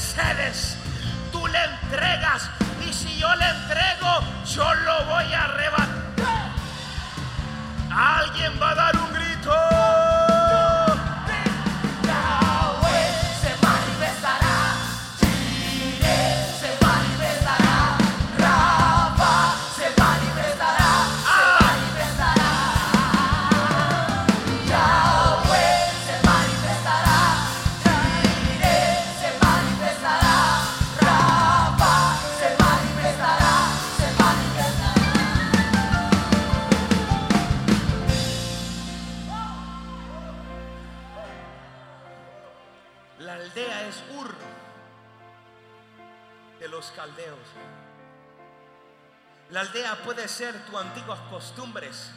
[50.41, 52.11] ser tus antiguas costumbres,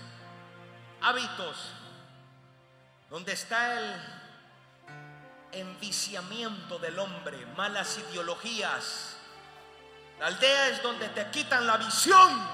[1.02, 1.74] hábitos,
[3.10, 4.02] donde está el
[5.52, 9.18] enviciamiento del hombre, malas ideologías.
[10.22, 12.48] La aldea es donde te quitan la visión.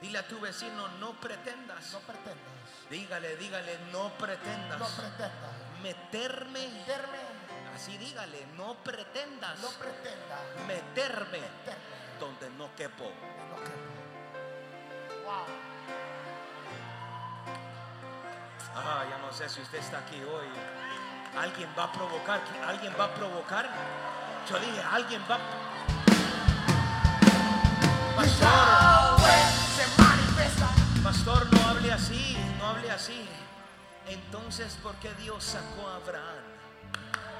[0.00, 1.92] Dile a tu vecino, no pretendas.
[1.94, 2.38] No pretendas.
[2.90, 5.32] Dígale, dígale, no pretendas No pretendas.
[5.82, 6.68] meterme.
[6.68, 7.37] Meterme.
[7.78, 9.68] Así dígale, no pretendas No
[10.66, 11.40] meterme Meterme.
[12.18, 13.04] donde no quepo.
[15.24, 15.44] Wow.
[18.74, 20.48] Ah, ya no sé si usted está aquí hoy.
[21.38, 23.68] Alguien va a provocar, alguien va a provocar.
[24.50, 25.38] Yo dije, alguien va.
[28.16, 29.20] Pastor,
[29.76, 30.68] se manifiesta.
[31.04, 33.28] pastor, no hable así, no hable así.
[34.08, 36.57] Entonces, ¿por qué Dios sacó a Abraham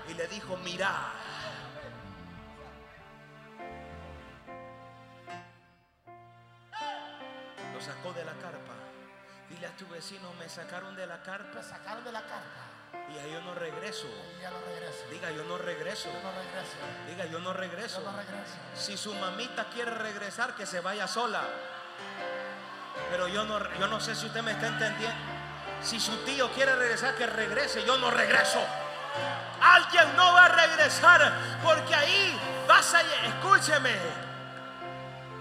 [0.09, 1.13] y le dijo, mira?
[7.75, 8.75] Lo sacó de la carpa.
[9.51, 13.09] Dile a tu vecino, me sacaron de la carpa Me sacaron de la carpa.
[13.11, 14.07] y ahí yo no regreso.
[14.39, 15.05] Y ya no regreso.
[15.11, 16.09] Diga, yo no regreso.
[16.13, 16.77] Yo no regreso.
[17.09, 18.03] Diga, yo no regreso.
[18.03, 18.55] Yo no regreso.
[18.75, 21.43] Si su mamita quiere regresar, que se vaya sola.
[23.11, 25.17] Pero yo no, yo no sé si usted me está entendiendo.
[25.83, 27.85] Si su tío quiere regresar, que regrese.
[27.85, 28.61] Yo no regreso.
[29.61, 33.01] Alguien no va a regresar porque ahí vas a...
[33.03, 33.95] Escúcheme.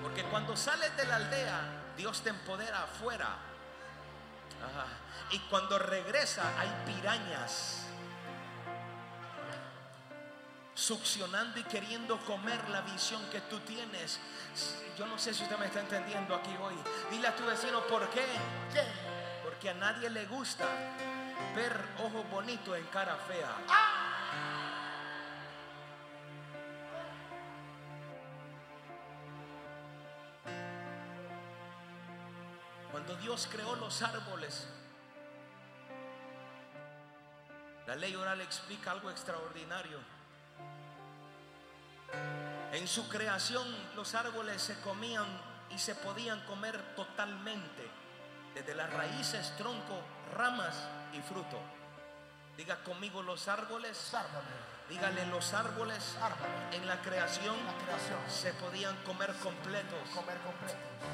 [0.01, 1.59] Porque cuando sales de la aldea,
[1.95, 3.27] Dios te empodera afuera.
[5.31, 7.83] Y cuando regresa, hay pirañas
[10.73, 14.19] succionando y queriendo comer la visión que tú tienes.
[14.97, 16.75] Yo no sé si usted me está entendiendo aquí hoy.
[17.09, 18.07] Dile a tu vecino, ¿por?
[18.09, 18.23] ¿Qué?
[19.43, 20.65] Porque a nadie le gusta
[21.55, 23.55] ver ojos bonitos en cara fea.
[32.91, 34.67] Cuando Dios creó los árboles,
[37.85, 39.99] la ley oral explica algo extraordinario.
[42.73, 43.65] En su creación
[43.95, 45.25] los árboles se comían
[45.69, 47.89] y se podían comer totalmente,
[48.57, 50.01] desde las raíces, tronco,
[50.33, 50.73] ramas
[51.13, 51.59] y fruto.
[52.57, 54.11] Diga conmigo los árboles,
[54.89, 56.53] dígale los árboles Árboles.
[56.71, 58.17] en la creación La creación.
[58.27, 60.09] se podían comer completos.
[60.15, 60.37] Comer.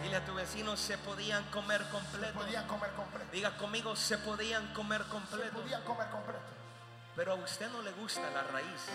[0.04, 2.44] Dile a tu vecino se podían comer completos.
[2.44, 3.30] Podían comer completo.
[3.34, 5.62] Diga conmigo se podían comer Se completos.
[5.62, 6.40] podían comer completo.
[7.18, 8.88] Pero a usted no le gusta la raíz.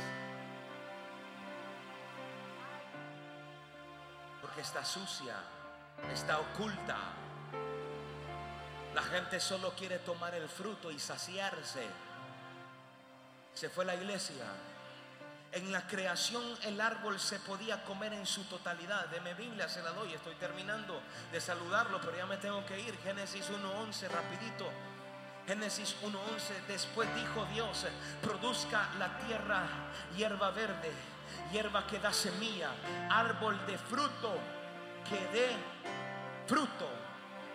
[4.40, 5.34] porque está sucia,
[6.12, 6.96] está oculta.
[8.99, 11.86] La gente solo quiere tomar el fruto y saciarse.
[13.55, 14.44] Se fue la iglesia.
[15.53, 19.07] En la creación el árbol se podía comer en su totalidad.
[19.07, 22.80] De mi Biblia se la doy, estoy terminando de saludarlo, pero ya me tengo que
[22.80, 22.99] ir.
[23.05, 24.68] Génesis 1.11, rapidito.
[25.46, 27.86] Génesis 1.11, después dijo Dios,
[28.20, 29.62] produzca la tierra
[30.16, 30.90] hierba verde,
[31.53, 32.72] hierba que da semilla,
[33.09, 34.40] árbol de fruto
[35.09, 35.57] que dé
[36.49, 36.97] fruto.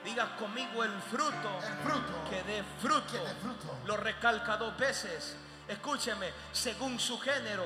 [0.03, 2.29] Diga conmigo el fruto, El fruto.
[2.29, 3.11] que dé fruto.
[3.11, 3.77] Que dé fruto.
[3.85, 5.35] Lo recalca dos veces.
[5.67, 7.63] Escúcheme, según su género,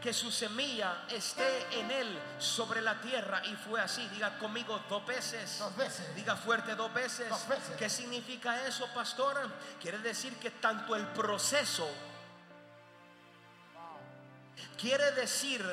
[0.00, 3.42] que su semilla esté en él sobre la tierra.
[3.44, 4.06] Y fue así.
[4.08, 5.58] Diga conmigo dos veces.
[5.58, 6.14] Dos veces.
[6.14, 7.28] Diga fuerte dos veces.
[7.28, 7.76] Dos veces.
[7.76, 9.36] ¿Qué significa eso, pastor?
[9.80, 11.88] Quiere decir que tanto el proceso,
[14.80, 15.64] quiere decir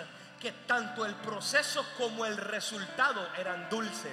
[0.41, 4.11] que tanto el proceso como el resultado eran dulces.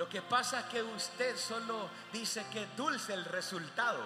[0.00, 4.02] Lo que pasa es que usted solo dice que es dulce el resultado.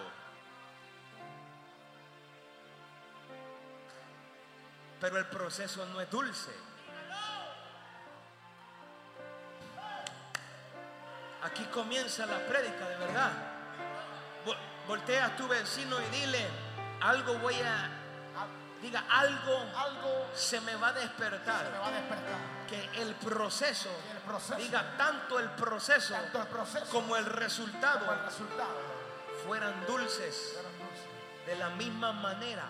[5.01, 6.51] Pero el proceso no es dulce.
[11.45, 13.31] Aquí comienza la prédica de verdad.
[14.45, 14.57] Vo-
[14.89, 16.45] Voltea a tu vecino y dile,
[17.03, 17.89] algo voy a,
[18.83, 21.71] diga, algo Algo se me va a despertar.
[21.71, 22.39] me va a despertar.
[22.69, 24.57] Que el proceso, Y el proceso.
[24.57, 28.77] diga, tanto el proceso Tanto el proceso como el resultado como el resultado.
[29.47, 30.57] fueran dulces
[31.47, 32.65] de la misma manera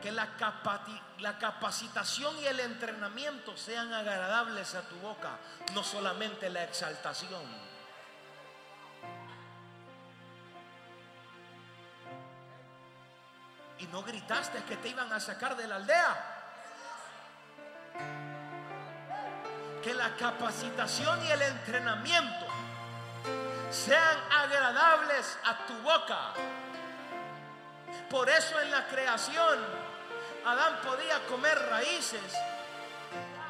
[0.00, 5.36] que la, capati- la capacitación y el entrenamiento sean agradables a tu boca,
[5.74, 7.42] no solamente la exaltación.
[13.80, 16.36] Y no gritaste que te iban a sacar de la aldea.
[19.82, 22.46] Que la capacitación y el entrenamiento
[23.70, 26.32] sean agradables a tu boca.
[28.10, 29.58] Por eso en la creación
[30.44, 32.34] Adán podía comer raíces,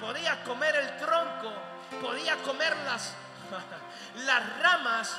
[0.00, 1.52] podía comer el tronco,
[2.00, 3.14] podía comer las,
[4.26, 5.16] las ramas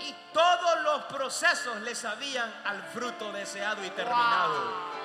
[0.00, 4.96] y todos los procesos le sabían al fruto deseado y terminado.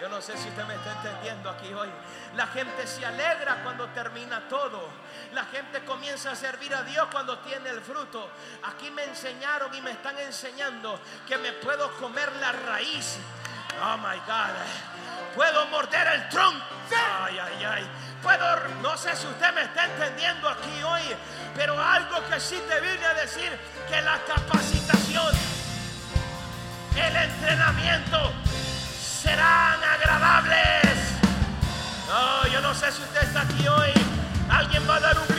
[0.00, 1.88] Yo no sé si usted me está entendiendo aquí hoy.
[2.34, 4.88] La gente se alegra cuando termina todo.
[5.32, 8.28] La gente comienza a servir a Dios cuando tiene el fruto.
[8.64, 13.18] Aquí me enseñaron y me están enseñando que me puedo comer la raíz.
[13.82, 15.34] Oh my God.
[15.34, 16.64] Puedo morder el tronco.
[17.22, 17.90] Ay, ay, ay.
[18.24, 21.02] Puedo, no sé si usted me está entendiendo aquí hoy,
[21.54, 23.50] pero algo que sí te vine a decir,
[23.86, 25.34] que la capacitación,
[26.96, 28.32] el entrenamiento
[28.98, 30.98] serán agradables.
[32.08, 33.92] No, yo no sé si usted está aquí hoy.
[34.50, 35.33] Alguien va a dar un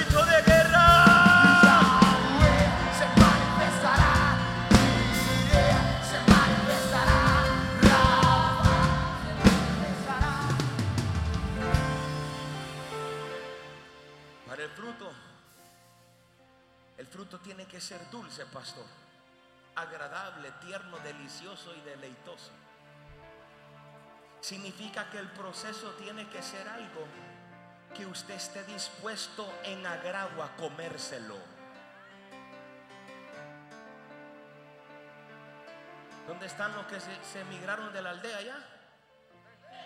[14.47, 15.11] Para el fruto,
[16.97, 18.85] el fruto tiene que ser dulce, pastor.
[19.75, 22.51] Agradable, tierno, delicioso y deleitoso.
[24.39, 27.07] Significa que el proceso tiene que ser algo
[27.95, 31.37] que usted esté dispuesto en agrado a comérselo.
[36.27, 38.57] ¿Dónde están los que se, se emigraron de la aldea ya?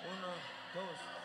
[0.06, 0.28] Uno,
[0.74, 1.19] dos.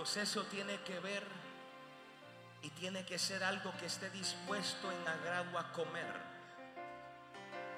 [0.00, 1.22] Proceso tiene que ver
[2.62, 6.10] y tiene que ser algo que esté dispuesto en agrado a comer.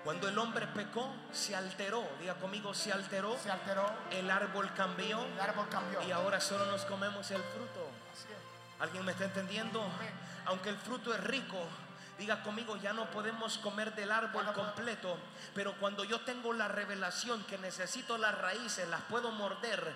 [0.04, 2.08] Cuando el hombre pecó, se alteró.
[2.20, 3.36] Diga conmigo, se alteró.
[3.42, 3.90] Se alteró.
[4.12, 6.00] El árbol cambió El árbol cambió.
[6.02, 7.90] y ahora solo nos comemos el fruto.
[8.12, 8.80] Así es.
[8.80, 9.84] ¿Alguien me está entendiendo?
[10.46, 11.58] Aunque el fruto es rico,
[12.22, 15.16] diga conmigo, ya no podemos comer del árbol completo,
[15.54, 19.94] pero cuando yo tengo la revelación que necesito las raíces, las puedo morder.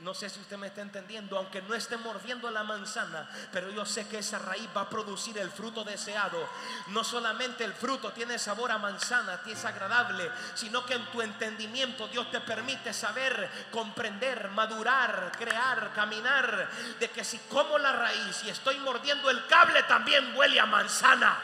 [0.00, 3.84] No sé si usted me está entendiendo, aunque no esté mordiendo la manzana, pero yo
[3.84, 6.48] sé que esa raíz va a producir el fruto deseado.
[6.88, 12.08] No solamente el fruto tiene sabor a manzana, es agradable, sino que en tu entendimiento
[12.08, 16.68] Dios te permite saber, comprender, madurar, crear, caminar,
[16.98, 21.38] de que si como la raíz y estoy mordiendo el cable, también huele a manzana.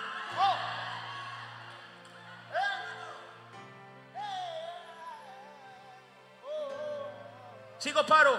[7.79, 8.39] Sigo paro.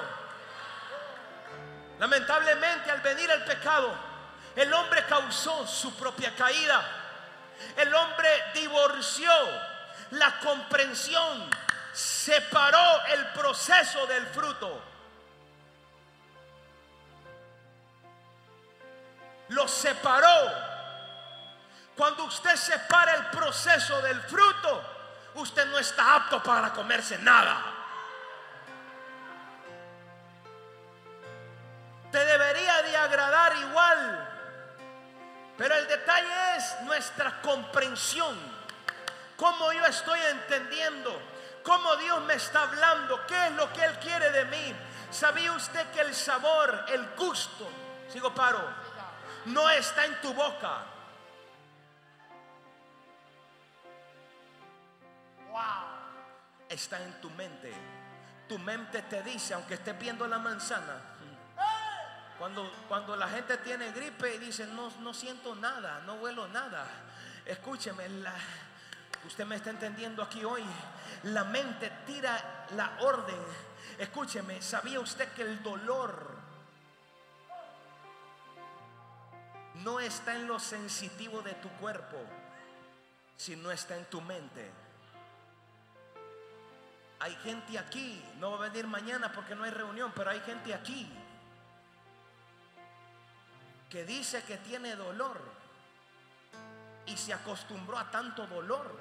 [2.00, 3.94] Lamentablemente al venir el pecado,
[4.56, 6.84] el hombre causó su propia caída.
[7.78, 9.32] El hombre divor- conoció
[10.12, 11.50] la comprensión,
[11.94, 14.82] separó el proceso del fruto.
[19.50, 20.75] Lo separó.
[21.96, 24.84] Cuando usted separa el proceso del fruto,
[25.36, 27.62] usted no está apto para comerse nada.
[32.12, 34.30] Te debería de agradar igual.
[35.58, 38.38] Pero el detalle es nuestra comprensión.
[39.38, 41.22] Cómo yo estoy entendiendo.
[41.64, 43.26] Cómo Dios me está hablando.
[43.26, 44.76] ¿Qué es lo que Él quiere de mí?
[45.12, 47.70] ¿Sabía usted que el sabor, el gusto,
[48.10, 48.60] sigo paro,
[49.46, 50.95] no está en tu boca?
[56.70, 57.74] Está en tu mente.
[58.48, 61.02] Tu mente te dice, aunque estés viendo la manzana,
[62.38, 66.86] cuando, cuando la gente tiene gripe y dice, no, no siento nada, no huelo nada.
[67.46, 68.06] Escúcheme,
[69.26, 70.64] usted me está entendiendo aquí hoy.
[71.24, 73.40] La mente tira la orden.
[73.98, 76.36] Escúcheme, ¿sabía usted que el dolor
[79.76, 82.18] no está en lo sensitivo de tu cuerpo,
[83.38, 84.85] sino está en tu mente?
[87.20, 90.74] Hay gente aquí, no va a venir mañana porque no hay reunión, pero hay gente
[90.74, 91.10] aquí
[93.90, 95.40] que dice que tiene dolor
[97.06, 98.98] y se acostumbró a tanto dolor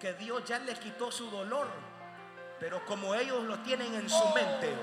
[0.00, 1.68] que Dios ya le quitó su dolor,
[2.58, 4.74] pero como ellos lo tienen en su mente,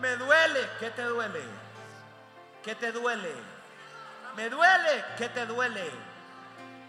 [0.00, 1.42] me duele, ¿qué te duele?
[2.62, 3.34] ¿Qué te duele?
[4.36, 5.90] Me duele, ¿qué te duele?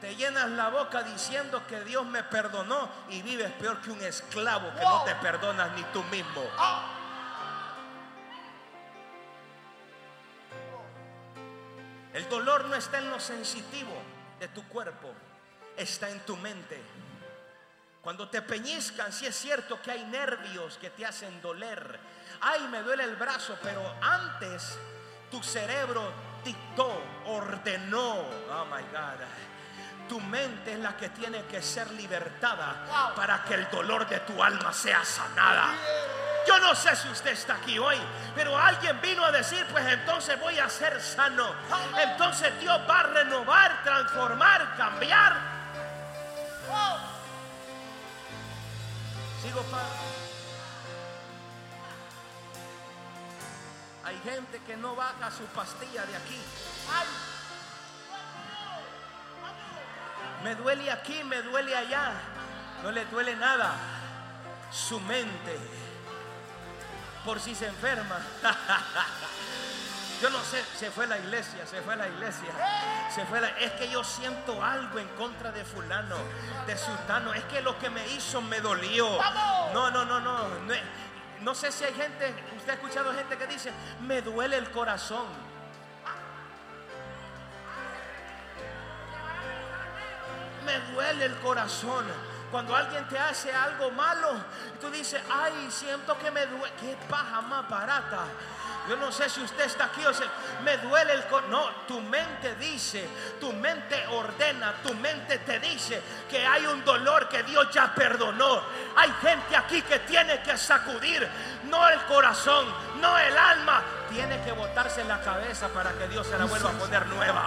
[0.01, 4.71] Te llenas la boca diciendo que Dios me perdonó y vives peor que un esclavo
[4.75, 6.43] que no te perdonas ni tú mismo.
[12.13, 13.93] El dolor no está en lo sensitivo
[14.39, 15.11] de tu cuerpo,
[15.75, 16.79] está en tu mente.
[18.01, 21.99] Cuando te peñizcan, sí es cierto que hay nervios que te hacen doler.
[22.41, 24.77] Ay, me duele el brazo, pero antes
[25.29, 26.11] tu cerebro
[26.43, 28.21] dictó, ordenó.
[28.49, 29.46] Oh my God.
[30.07, 34.41] Tu mente es la que tiene que ser libertada para que el dolor de tu
[34.41, 35.73] alma sea sanada.
[36.47, 37.97] Yo no sé si usted está aquí hoy,
[38.33, 41.53] pero alguien vino a decir, pues entonces voy a ser sano.
[41.97, 45.35] Entonces Dios va a renovar, transformar, cambiar.
[49.41, 49.85] Sigo, Padre.
[54.05, 56.41] Hay gente que no baja su pastilla de aquí.
[60.47, 62.13] Me duele aquí, me duele allá.
[62.81, 63.75] No le duele nada.
[64.71, 65.59] Su mente.
[67.25, 68.17] Por si se enferma.
[70.21, 72.47] Yo no sé, se fue a la iglesia, se fue a la iglesia.
[73.13, 76.15] Se fue a la- es que yo siento algo en contra de fulano,
[76.65, 77.33] de sultano.
[77.35, 79.19] Es que lo que me hizo me dolió.
[79.73, 80.47] No, no, no, no.
[80.47, 80.73] No,
[81.41, 83.71] no sé si hay gente, usted ha escuchado gente que dice,
[84.07, 85.25] me duele el corazón.
[90.67, 92.05] Me duele el corazón.
[92.51, 94.33] Cuando alguien te hace algo malo,
[94.79, 96.73] tú dices, ay, siento que me duele.
[96.79, 98.25] Qué paja más barata.
[98.87, 100.11] Yo no sé si usted está aquí o
[100.63, 101.51] me duele el corazón.
[101.51, 103.07] No, tu mente dice,
[103.39, 108.61] tu mente ordena, tu mente te dice que hay un dolor que Dios ya perdonó.
[108.95, 111.27] Hay gente aquí que tiene que sacudir,
[111.65, 112.65] no el corazón,
[113.01, 113.83] no el alma.
[114.09, 117.45] Tiene que botarse la cabeza para que Dios se la vuelva a poner nueva.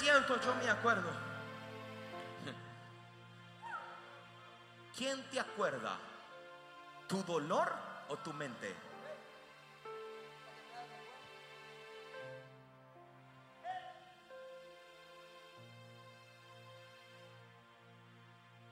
[0.00, 1.10] 1900 yo me acuerdo.
[4.96, 5.98] ¿Quién te acuerda?
[7.06, 7.72] ¿Tu dolor
[8.08, 8.74] o tu mente?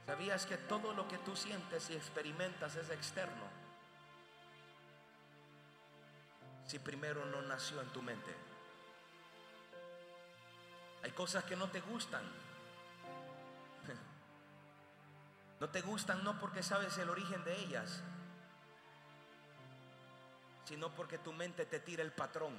[0.07, 3.45] ¿Sabías que todo lo que tú sientes y experimentas es externo?
[6.67, 8.44] Si primero no nació en tu mente.
[11.05, 12.25] Hay cosas que no te gustan.
[15.61, 18.03] No te gustan no porque sabes el origen de ellas,
[20.65, 22.55] sino porque tu mente te tira el patrón.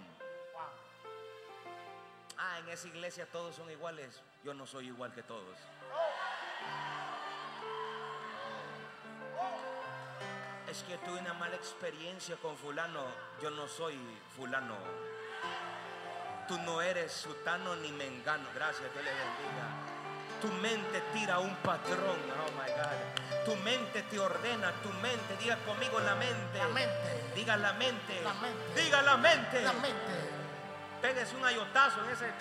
[2.37, 4.21] Ah, en esa iglesia todos son iguales.
[4.43, 5.57] Yo no soy igual que todos.
[10.69, 13.05] es que tuve una mala experiencia con fulano.
[13.41, 13.97] Yo no soy
[14.35, 14.75] fulano.
[16.47, 18.47] Tú no eres sutano ni mengano.
[18.53, 19.95] Gracias, Dios le bendiga.
[20.41, 22.17] Tu mente tira un patrón.
[22.45, 23.45] Oh my God.
[23.45, 24.71] Tu mente te ordena.
[24.83, 26.57] Tu mente, diga conmigo la mente.
[26.57, 27.31] La mente.
[27.35, 28.21] Diga la mente.
[28.21, 28.81] La mente.
[28.81, 29.61] Diga la mente.
[29.61, 30.13] La mente.
[31.01, 32.31] Pégase un ayotazo en ese.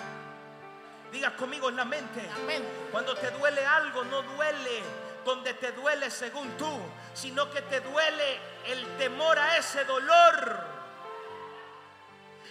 [1.11, 2.23] Diga conmigo la mente.
[2.27, 2.69] La mente.
[2.91, 4.83] Cuando te duele algo, no duele
[5.25, 6.79] donde te duele según tú,
[7.15, 10.74] sino que te duele el temor a ese dolor.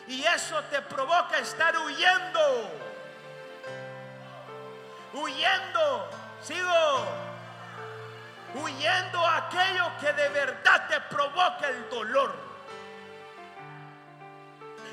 [0.08, 2.72] Y eso te provoca estar huyendo.
[5.14, 6.10] Huyendo.
[6.42, 7.06] Sigo.
[8.56, 12.36] Huyendo a aquello que de verdad te provoca el dolor.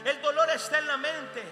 [0.04, 1.44] El dolor está en la mente,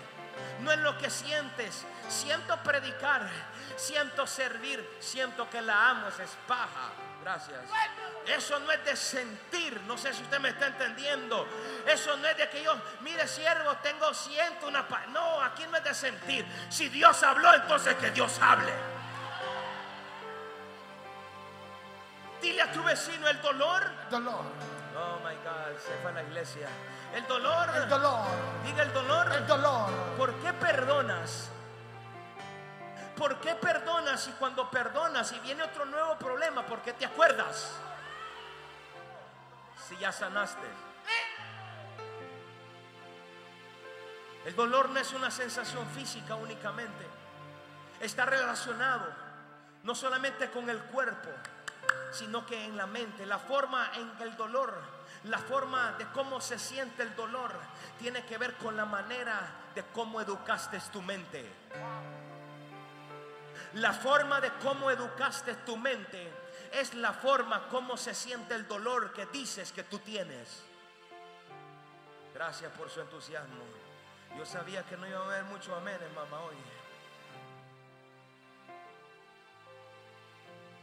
[0.61, 1.85] no en lo que sientes.
[2.09, 3.29] Siento predicar,
[3.77, 6.91] siento servir, siento que la amo, es paja.
[7.29, 7.61] Gracias.
[8.27, 11.47] Eso no es de sentir, no sé si usted me está entendiendo.
[11.87, 15.07] Eso no es de que yo, mire siervo, tengo siento una paz.
[15.09, 16.47] No, aquí no es de sentir.
[16.71, 18.73] Si Dios habló, entonces que Dios hable.
[22.41, 23.91] Dile a tu vecino el dolor.
[24.09, 24.47] Dolor.
[24.97, 26.67] Oh my God, se fue a la iglesia.
[27.15, 27.69] El dolor.
[27.77, 28.27] El dolor.
[28.65, 29.33] Diga el dolor.
[29.35, 29.91] El dolor.
[30.17, 31.51] ¿Por qué perdonas?
[33.19, 37.73] ¿Por qué perdonas y cuando perdonas y viene otro nuevo problema, por qué te acuerdas?
[39.89, 40.69] Si ya sanaste.
[44.45, 47.05] El dolor no es una sensación física únicamente.
[48.01, 49.13] Está relacionado
[49.83, 51.29] no solamente con el cuerpo,
[52.13, 53.27] sino que en la mente.
[53.27, 54.81] La forma en que el dolor,
[55.25, 57.53] la forma de cómo se siente el dolor,
[57.99, 59.41] tiene que ver con la manera
[59.75, 61.53] de cómo educaste tu mente.
[63.75, 66.33] La forma de cómo educaste tu mente
[66.73, 70.63] es la forma como se siente el dolor que dices que tú tienes.
[72.35, 73.65] Gracias por su entusiasmo.
[74.37, 76.57] Yo sabía que no iba a haber mucho amén, mamá, hoy.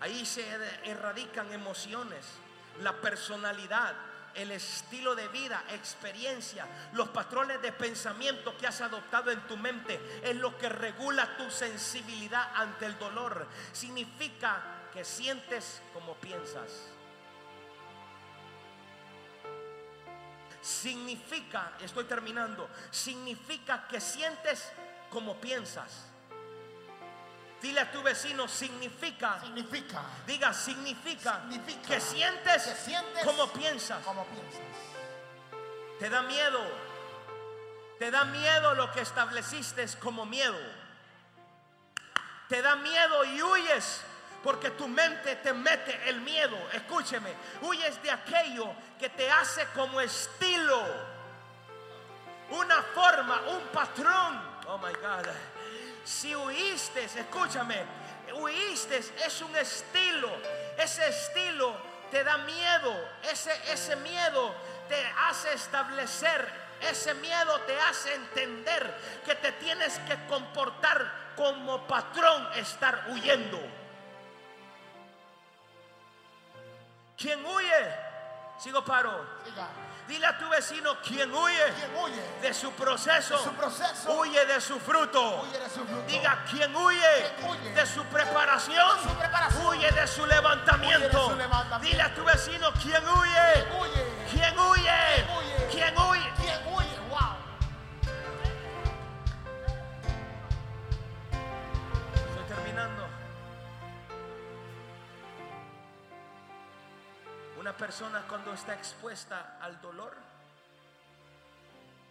[0.02, 0.46] Ahí se
[0.84, 2.26] erradican emociones,
[2.82, 3.96] la personalidad,
[4.36, 10.00] el estilo de vida, experiencia, los patrones de pensamiento que has adoptado en tu mente.
[10.24, 13.48] Es lo que regula tu sensibilidad ante el dolor.
[13.72, 14.62] Significa
[14.94, 16.90] que sientes como piensas.
[20.62, 24.72] Significa, estoy terminando, significa que sientes
[25.12, 26.15] como piensas.
[27.62, 30.02] Dile a tu vecino, significa, Significa.
[30.28, 34.04] diga, significa, Significa que sientes, que sientes como piensas.
[34.04, 34.62] Como piensas.
[36.00, 36.60] Te da miedo,
[37.98, 40.60] te da miedo lo que estableciste como miedo.
[42.50, 44.02] Te da miedo y huyes
[44.44, 46.56] porque tu mente te mete el miedo.
[46.74, 50.84] Escúcheme, huyes de aquello que te hace como estilo,
[52.52, 54.40] una forma, un patrón.
[54.68, 55.26] Oh my God.
[56.06, 57.84] Si huiste, escúchame,
[58.36, 60.30] huiste es un estilo.
[60.78, 61.76] Ese estilo
[62.12, 63.10] te da miedo.
[63.24, 64.54] Ese, ese miedo
[64.88, 66.48] te hace establecer.
[66.80, 68.96] Ese miedo te hace entender
[69.26, 73.60] que te tienes que comportar como patrón, estar huyendo.
[77.18, 77.96] Quien huye,
[78.60, 79.26] sigo paro.
[79.44, 79.70] Siga.
[80.08, 84.46] Dile a tu vecino, quien huye Quien huye de su proceso, de su proceso, huye
[84.46, 85.42] de su fruto.
[85.42, 86.02] huye de su fruto.
[86.08, 87.34] Diga, quien huye,
[87.74, 91.30] de su preparación, de su preparación, huye de su levantamiento.
[91.36, 91.80] de.
[91.82, 93.66] Dile a tu vecino, quien huye,
[94.32, 95.26] Quien huye.
[95.72, 96.15] quien huye,
[107.78, 110.16] Persona cuando está expuesta al dolor,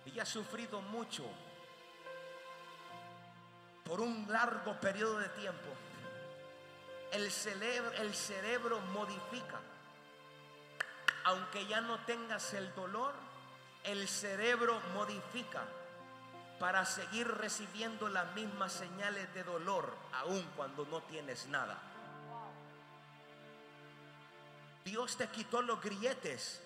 [0.04, 1.24] ella ha sufrido mucho
[3.84, 5.68] por un largo periodo de tiempo.
[7.12, 9.60] El cerebro, el cerebro modifica.
[11.24, 13.14] Aunque ya no tengas el dolor,
[13.84, 15.62] el cerebro modifica
[16.60, 21.93] para seguir recibiendo las mismas señales de dolor, aun cuando no tienes nada.
[24.84, 26.60] Dios te quitó los grilletes.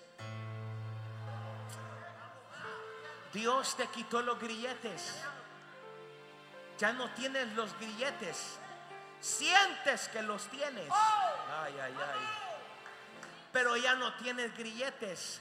[3.31, 5.15] Dios te quitó los grilletes.
[6.77, 8.57] Ya no tienes los grilletes.
[9.21, 10.89] Sientes que los tienes.
[10.91, 12.27] Ay, ay, ay.
[13.53, 15.39] Pero ya no tienes grilletes.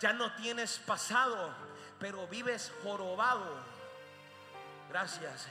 [0.00, 1.54] Ya no tienes pasado.
[2.00, 3.62] Pero vives jorobado.
[4.88, 5.46] Gracias.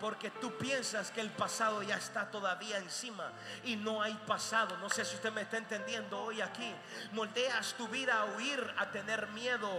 [0.00, 3.30] Porque tú piensas que el pasado ya está todavía encima
[3.64, 4.76] y no hay pasado.
[4.78, 6.74] No sé si usted me está entendiendo hoy aquí.
[7.12, 9.70] Moldeas tu vida a huir, a tener miedo.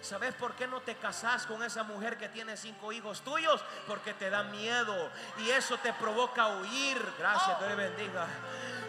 [0.00, 3.64] ¿Sabes por qué no te casas con esa mujer que tiene cinco hijos tuyos?
[3.86, 6.98] Porque te da miedo y eso te provoca huir.
[7.18, 8.26] Gracias, Dios le bendiga.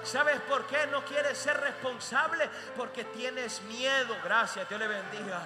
[0.05, 2.47] ¿Sabes por qué no quieres ser responsable?
[2.77, 4.15] Porque tienes miedo.
[4.23, 5.41] Gracias, Dios le bendiga.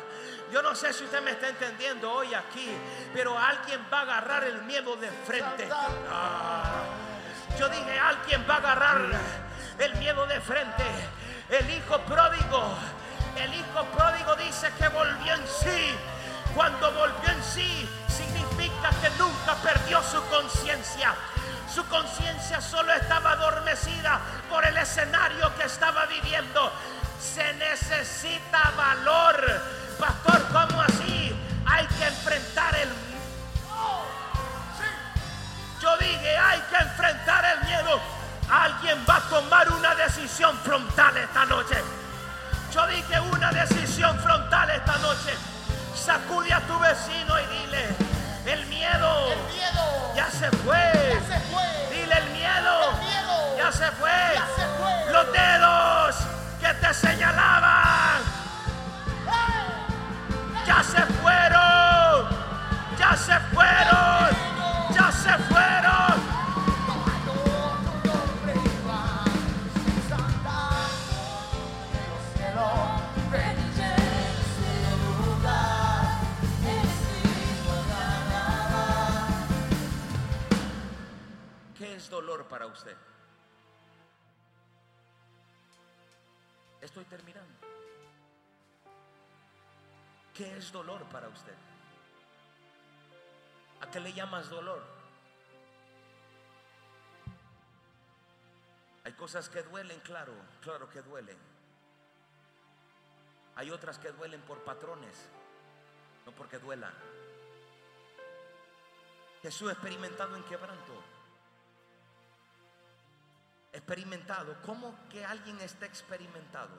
[0.52, 2.70] Yo no sé si usted me está entendiendo hoy aquí,
[3.14, 5.70] pero alguien va a agarrar el miedo de frente.
[6.12, 6.84] Ah.
[7.58, 9.02] Yo dije, alguien va a agarrar
[9.80, 10.84] el miedo de frente.
[11.50, 12.78] El hijo pródigo,
[13.38, 15.96] el hijo pródigo dice que volvió en sí.
[16.54, 17.88] Cuando volvió en sí,
[19.02, 21.14] que nunca perdió su conciencia.
[21.74, 24.20] Su conciencia solo estaba adormecida
[24.50, 26.72] por el escenario que estaba viviendo.
[27.20, 29.62] Se necesita valor.
[30.00, 31.36] Pastor, ¿cómo así?
[31.66, 32.90] Hay que enfrentar el
[35.82, 38.02] yo dije, hay que enfrentar el miedo.
[38.50, 41.82] Alguien va a tomar una decisión frontal esta noche.
[42.74, 45.34] Yo dije una decisión frontal esta noche.
[45.96, 47.96] Sacude a tu vecino y dile,
[48.54, 50.92] el miedo, El miedo ya se fue.
[51.14, 51.64] ya se fue.
[51.96, 54.12] Dile el miedo, El miedo ya se fue.
[54.34, 55.14] ya se fue.
[55.14, 56.16] Los dedos
[56.62, 57.19] que te señalaban
[82.30, 82.96] dolor para usted?
[86.80, 87.56] Estoy terminando.
[90.36, 91.56] ¿Qué es dolor para usted?
[93.82, 94.84] ¿A qué le llamas dolor?
[99.06, 101.38] Hay cosas que duelen, claro, claro que duelen.
[103.56, 105.16] Hay otras que duelen por patrones,
[106.28, 106.94] no porque duelan.
[109.42, 111.19] Jesús experimentado en quebranto.
[113.90, 114.56] Experimentado.
[114.68, 116.70] ¿Cómo que alguien está experimentado?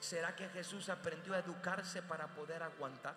[0.00, 3.14] ¿Será que Jesús aprendió a educarse para poder aguantar?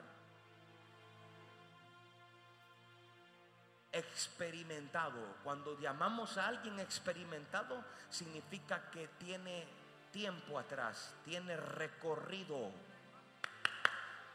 [3.91, 5.37] Experimentado.
[5.43, 9.67] Cuando llamamos a alguien experimentado, significa que tiene
[10.11, 12.69] tiempo atrás, tiene recorrido,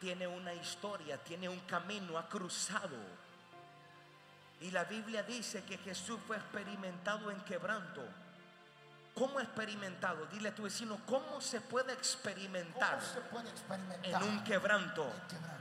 [0.00, 2.98] tiene una historia, tiene un camino, ha cruzado.
[4.64, 8.02] Y la Biblia dice que Jesús fue experimentado en quebranto.
[9.14, 10.24] ¿Cómo experimentado?
[10.32, 15.12] Dile a tu vecino, ¿cómo se puede experimentar ¿Cómo se puede en un quebranto?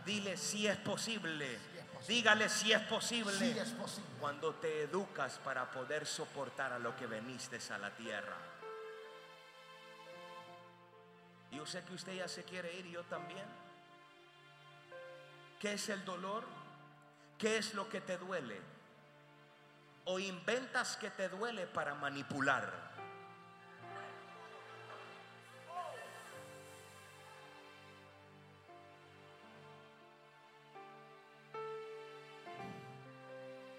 [0.05, 1.47] Dile si es posible.
[1.47, 2.07] Si es posible.
[2.07, 3.33] Dígale si es posible.
[3.33, 4.09] Sí es posible.
[4.21, 8.37] Cuando te educas para poder soportar a lo que veniste a la tierra.
[11.51, 13.45] Yo sé que usted ya se quiere ir y yo también.
[15.59, 16.45] ¿Qué es el dolor?
[17.37, 18.72] ¿Qué es lo que te duele?
[20.05, 22.93] O inventas que te duele para manipular.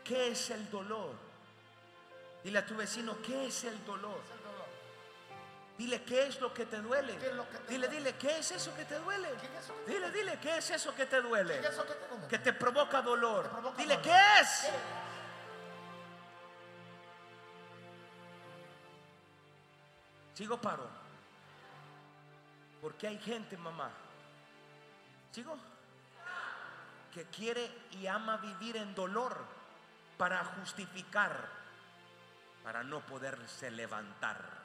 [0.04, 1.14] ¿Qué es el dolor?
[2.42, 4.20] Dile a tu vecino, ¿qué es el dolor?
[4.22, 4.66] Es el dolor.
[5.78, 7.16] Dile, ¿qué es lo que te duele?
[7.16, 8.04] ¿Qué es lo que te dile, duele?
[8.04, 9.28] dile, ¿qué es eso que te duele?
[9.40, 11.60] ¿Qué es eso que te Dile, dile, ¿qué es eso que te duele?
[11.60, 12.28] ¿Qué es eso que te duele?
[12.28, 13.48] Que te provoca dolor.
[13.48, 14.10] Provoca Dile, dolor.
[14.10, 14.48] ¿qué es?
[14.60, 15.03] ¿Qué?
[20.34, 20.88] Sigo paro.
[22.80, 23.90] Porque hay gente, mamá.
[25.30, 25.56] ¿Sigo?
[27.12, 29.44] Que quiere y ama vivir en dolor
[30.18, 31.48] para justificar,
[32.62, 34.64] para no poderse levantar.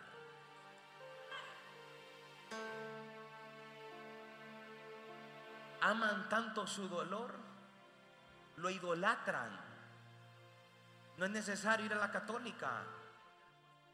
[5.81, 7.33] Aman tanto su dolor,
[8.57, 9.59] lo idolatran.
[11.17, 12.83] No es necesario ir a la católica.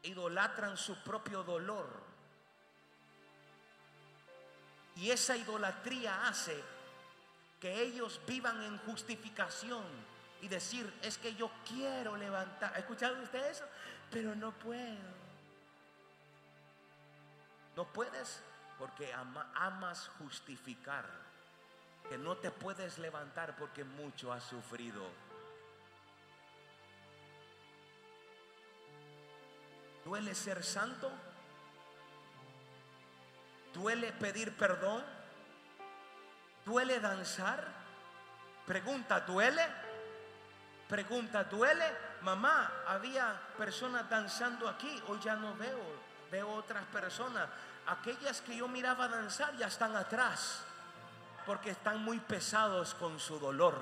[0.06, 1.88] Idolatran su propio dolor.
[4.96, 6.56] Y esa idolatría hace
[7.60, 9.84] que ellos vivan en justificación
[10.40, 12.72] y decir, es que yo quiero levantar.
[12.74, 13.64] ¿Ha escuchado usted eso?
[14.10, 15.16] Pero no puedo.
[17.74, 18.40] No puedes
[18.78, 21.04] porque ama- amas justificar.
[22.08, 25.04] Que no te puedes levantar porque mucho has sufrido.
[30.06, 31.10] ¿Duele ser santo?
[33.74, 35.02] ¿Duele pedir perdón?
[36.64, 37.66] ¿Duele danzar?
[38.64, 39.66] Pregunta, ¿duele?
[40.88, 41.92] Pregunta, ¿duele?
[42.22, 45.82] Mamá, había personas danzando aquí, hoy ya no veo,
[46.30, 47.48] veo otras personas.
[47.88, 50.62] Aquellas que yo miraba danzar ya están atrás,
[51.44, 53.74] porque están muy pesados con su dolor.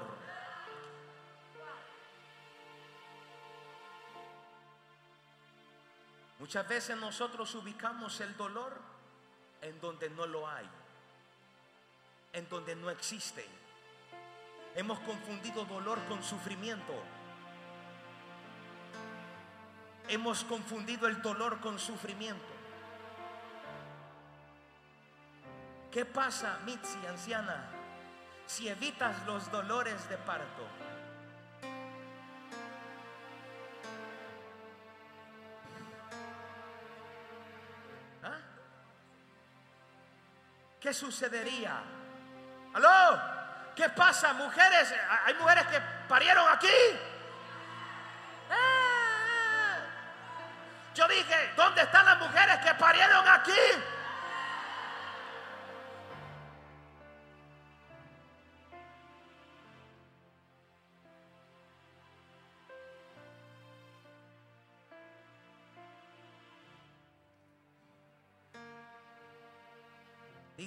[6.44, 8.78] Muchas veces nosotros ubicamos el dolor
[9.62, 10.68] en donde no lo hay,
[12.34, 13.48] en donde no existe.
[14.74, 16.92] Hemos confundido dolor con sufrimiento.
[20.06, 22.44] Hemos confundido el dolor con sufrimiento.
[25.90, 27.70] ¿Qué pasa, Mitzi, anciana,
[28.44, 30.68] si evitas los dolores de parto?
[40.84, 41.82] ¿Qué sucedería?
[42.74, 43.18] ¿Aló?
[43.74, 44.94] ¿Qué pasa, mujeres?
[45.24, 46.66] Hay mujeres que parieron aquí.
[48.50, 48.54] ¡Eh!
[50.94, 53.52] Yo dije, ¿dónde están las mujeres que parieron aquí?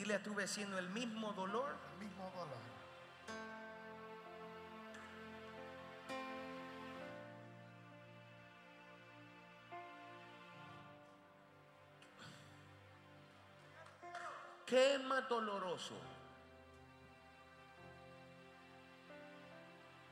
[0.08, 2.48] Dile a tu vecino el mismo dolor el mismo dolor.
[14.66, 15.96] ¿Qué es más doloroso?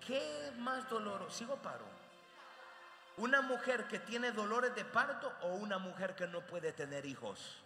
[0.06, 1.32] ¿Qué es más doloroso?
[1.32, 1.86] Sigo paro.
[3.16, 7.65] ¿Una mujer que tiene dolores de parto o una mujer que no puede tener hijos?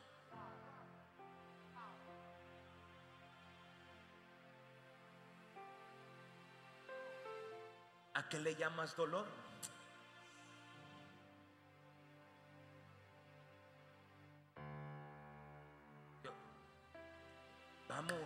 [8.30, 9.25] ¿A qué le llamas dolor?
[17.88, 18.19] Vamos.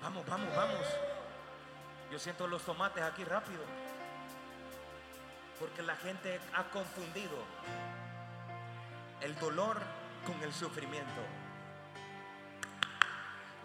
[0.00, 0.86] Vamos, vamos, vamos.
[2.10, 3.60] Yo siento los tomates aquí rápido.
[5.60, 7.36] Porque la gente ha confundido
[9.20, 9.76] el dolor
[10.24, 11.20] con el sufrimiento.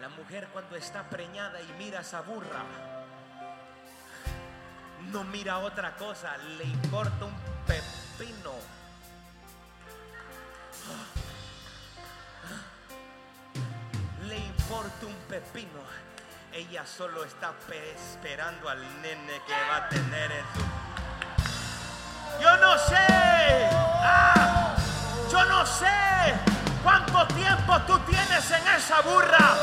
[0.01, 2.65] La mujer cuando está preñada y mira esa burra,
[5.11, 7.33] no mira otra cosa, le importa un
[7.65, 8.53] pepino.
[14.27, 15.81] Le importa un pepino.
[16.51, 22.41] Ella solo está pe- esperando al nene que va a tener en su...
[22.41, 22.97] Yo no sé.
[24.01, 24.75] Ah,
[25.31, 26.33] yo no sé
[26.83, 29.55] cuánto tiempo tú tienes en esa burra.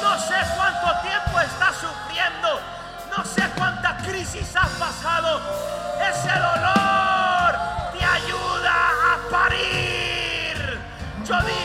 [0.00, 2.60] No sé cuánto tiempo estás sufriendo.
[4.04, 5.40] Crisis has pasado.
[6.00, 7.52] Ese dolor
[7.92, 8.74] te ayuda
[9.12, 10.78] a parir.
[11.24, 11.61] Yo dije,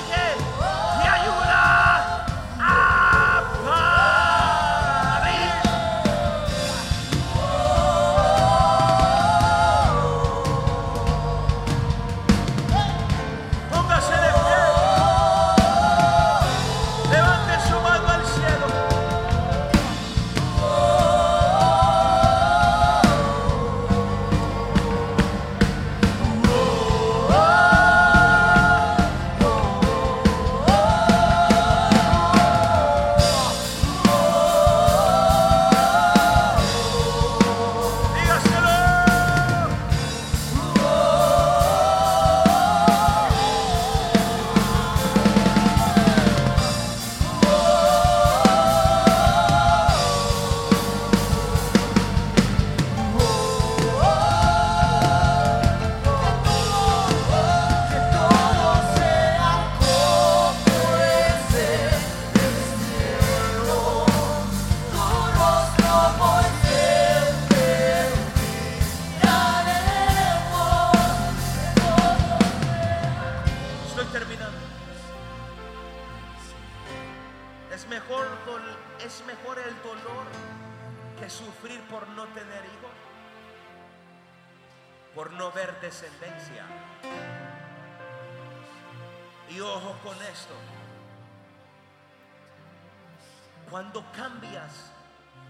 [93.77, 94.91] Cuando cambias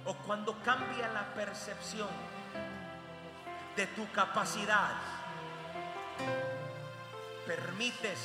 [0.03, 2.09] o cuando cambia la percepción
[3.77, 4.91] de tu capacidad,
[7.45, 8.19] permites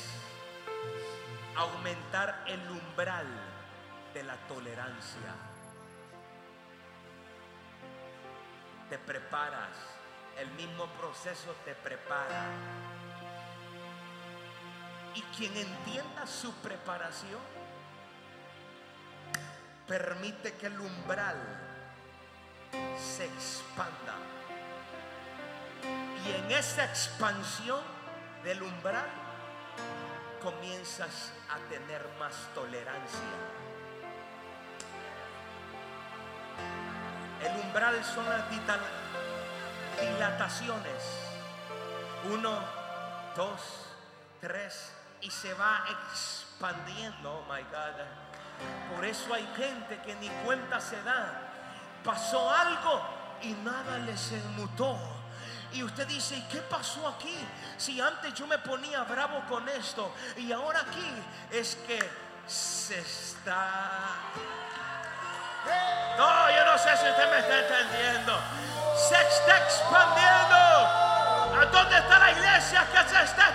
[1.55, 3.27] aumentar el umbral
[4.13, 5.33] de la tolerancia.
[8.89, 9.77] te preparas.
[10.37, 12.43] El mismo proceso te prepara.
[15.15, 17.62] Y quien entienda su preparación,
[19.87, 21.37] permite que el umbral
[22.97, 24.15] se expanda.
[26.25, 27.81] Y en esa expansión
[28.43, 29.09] del umbral
[30.41, 33.19] comienzas a tener más tolerancia.
[37.41, 38.43] El umbral son las
[39.99, 41.03] dilataciones.
[42.31, 42.59] Uno,
[43.35, 43.89] dos,
[44.39, 44.93] tres.
[45.21, 47.33] Y se va expandiendo.
[47.33, 48.32] Oh my God.
[48.93, 51.41] Por eso hay gente que ni cuenta se da.
[52.03, 53.01] Pasó algo
[53.41, 54.97] y nada les enmutó.
[55.73, 57.35] Y usted dice, ¿y qué pasó aquí?
[57.77, 61.13] Si antes yo me ponía bravo con esto y ahora aquí
[61.51, 61.99] es que
[62.45, 64.19] se está
[66.17, 68.39] no, yo no sé si usted me está entendiendo.
[69.09, 70.55] Se está expandiendo.
[70.55, 73.53] ¿A dónde está la iglesia que se está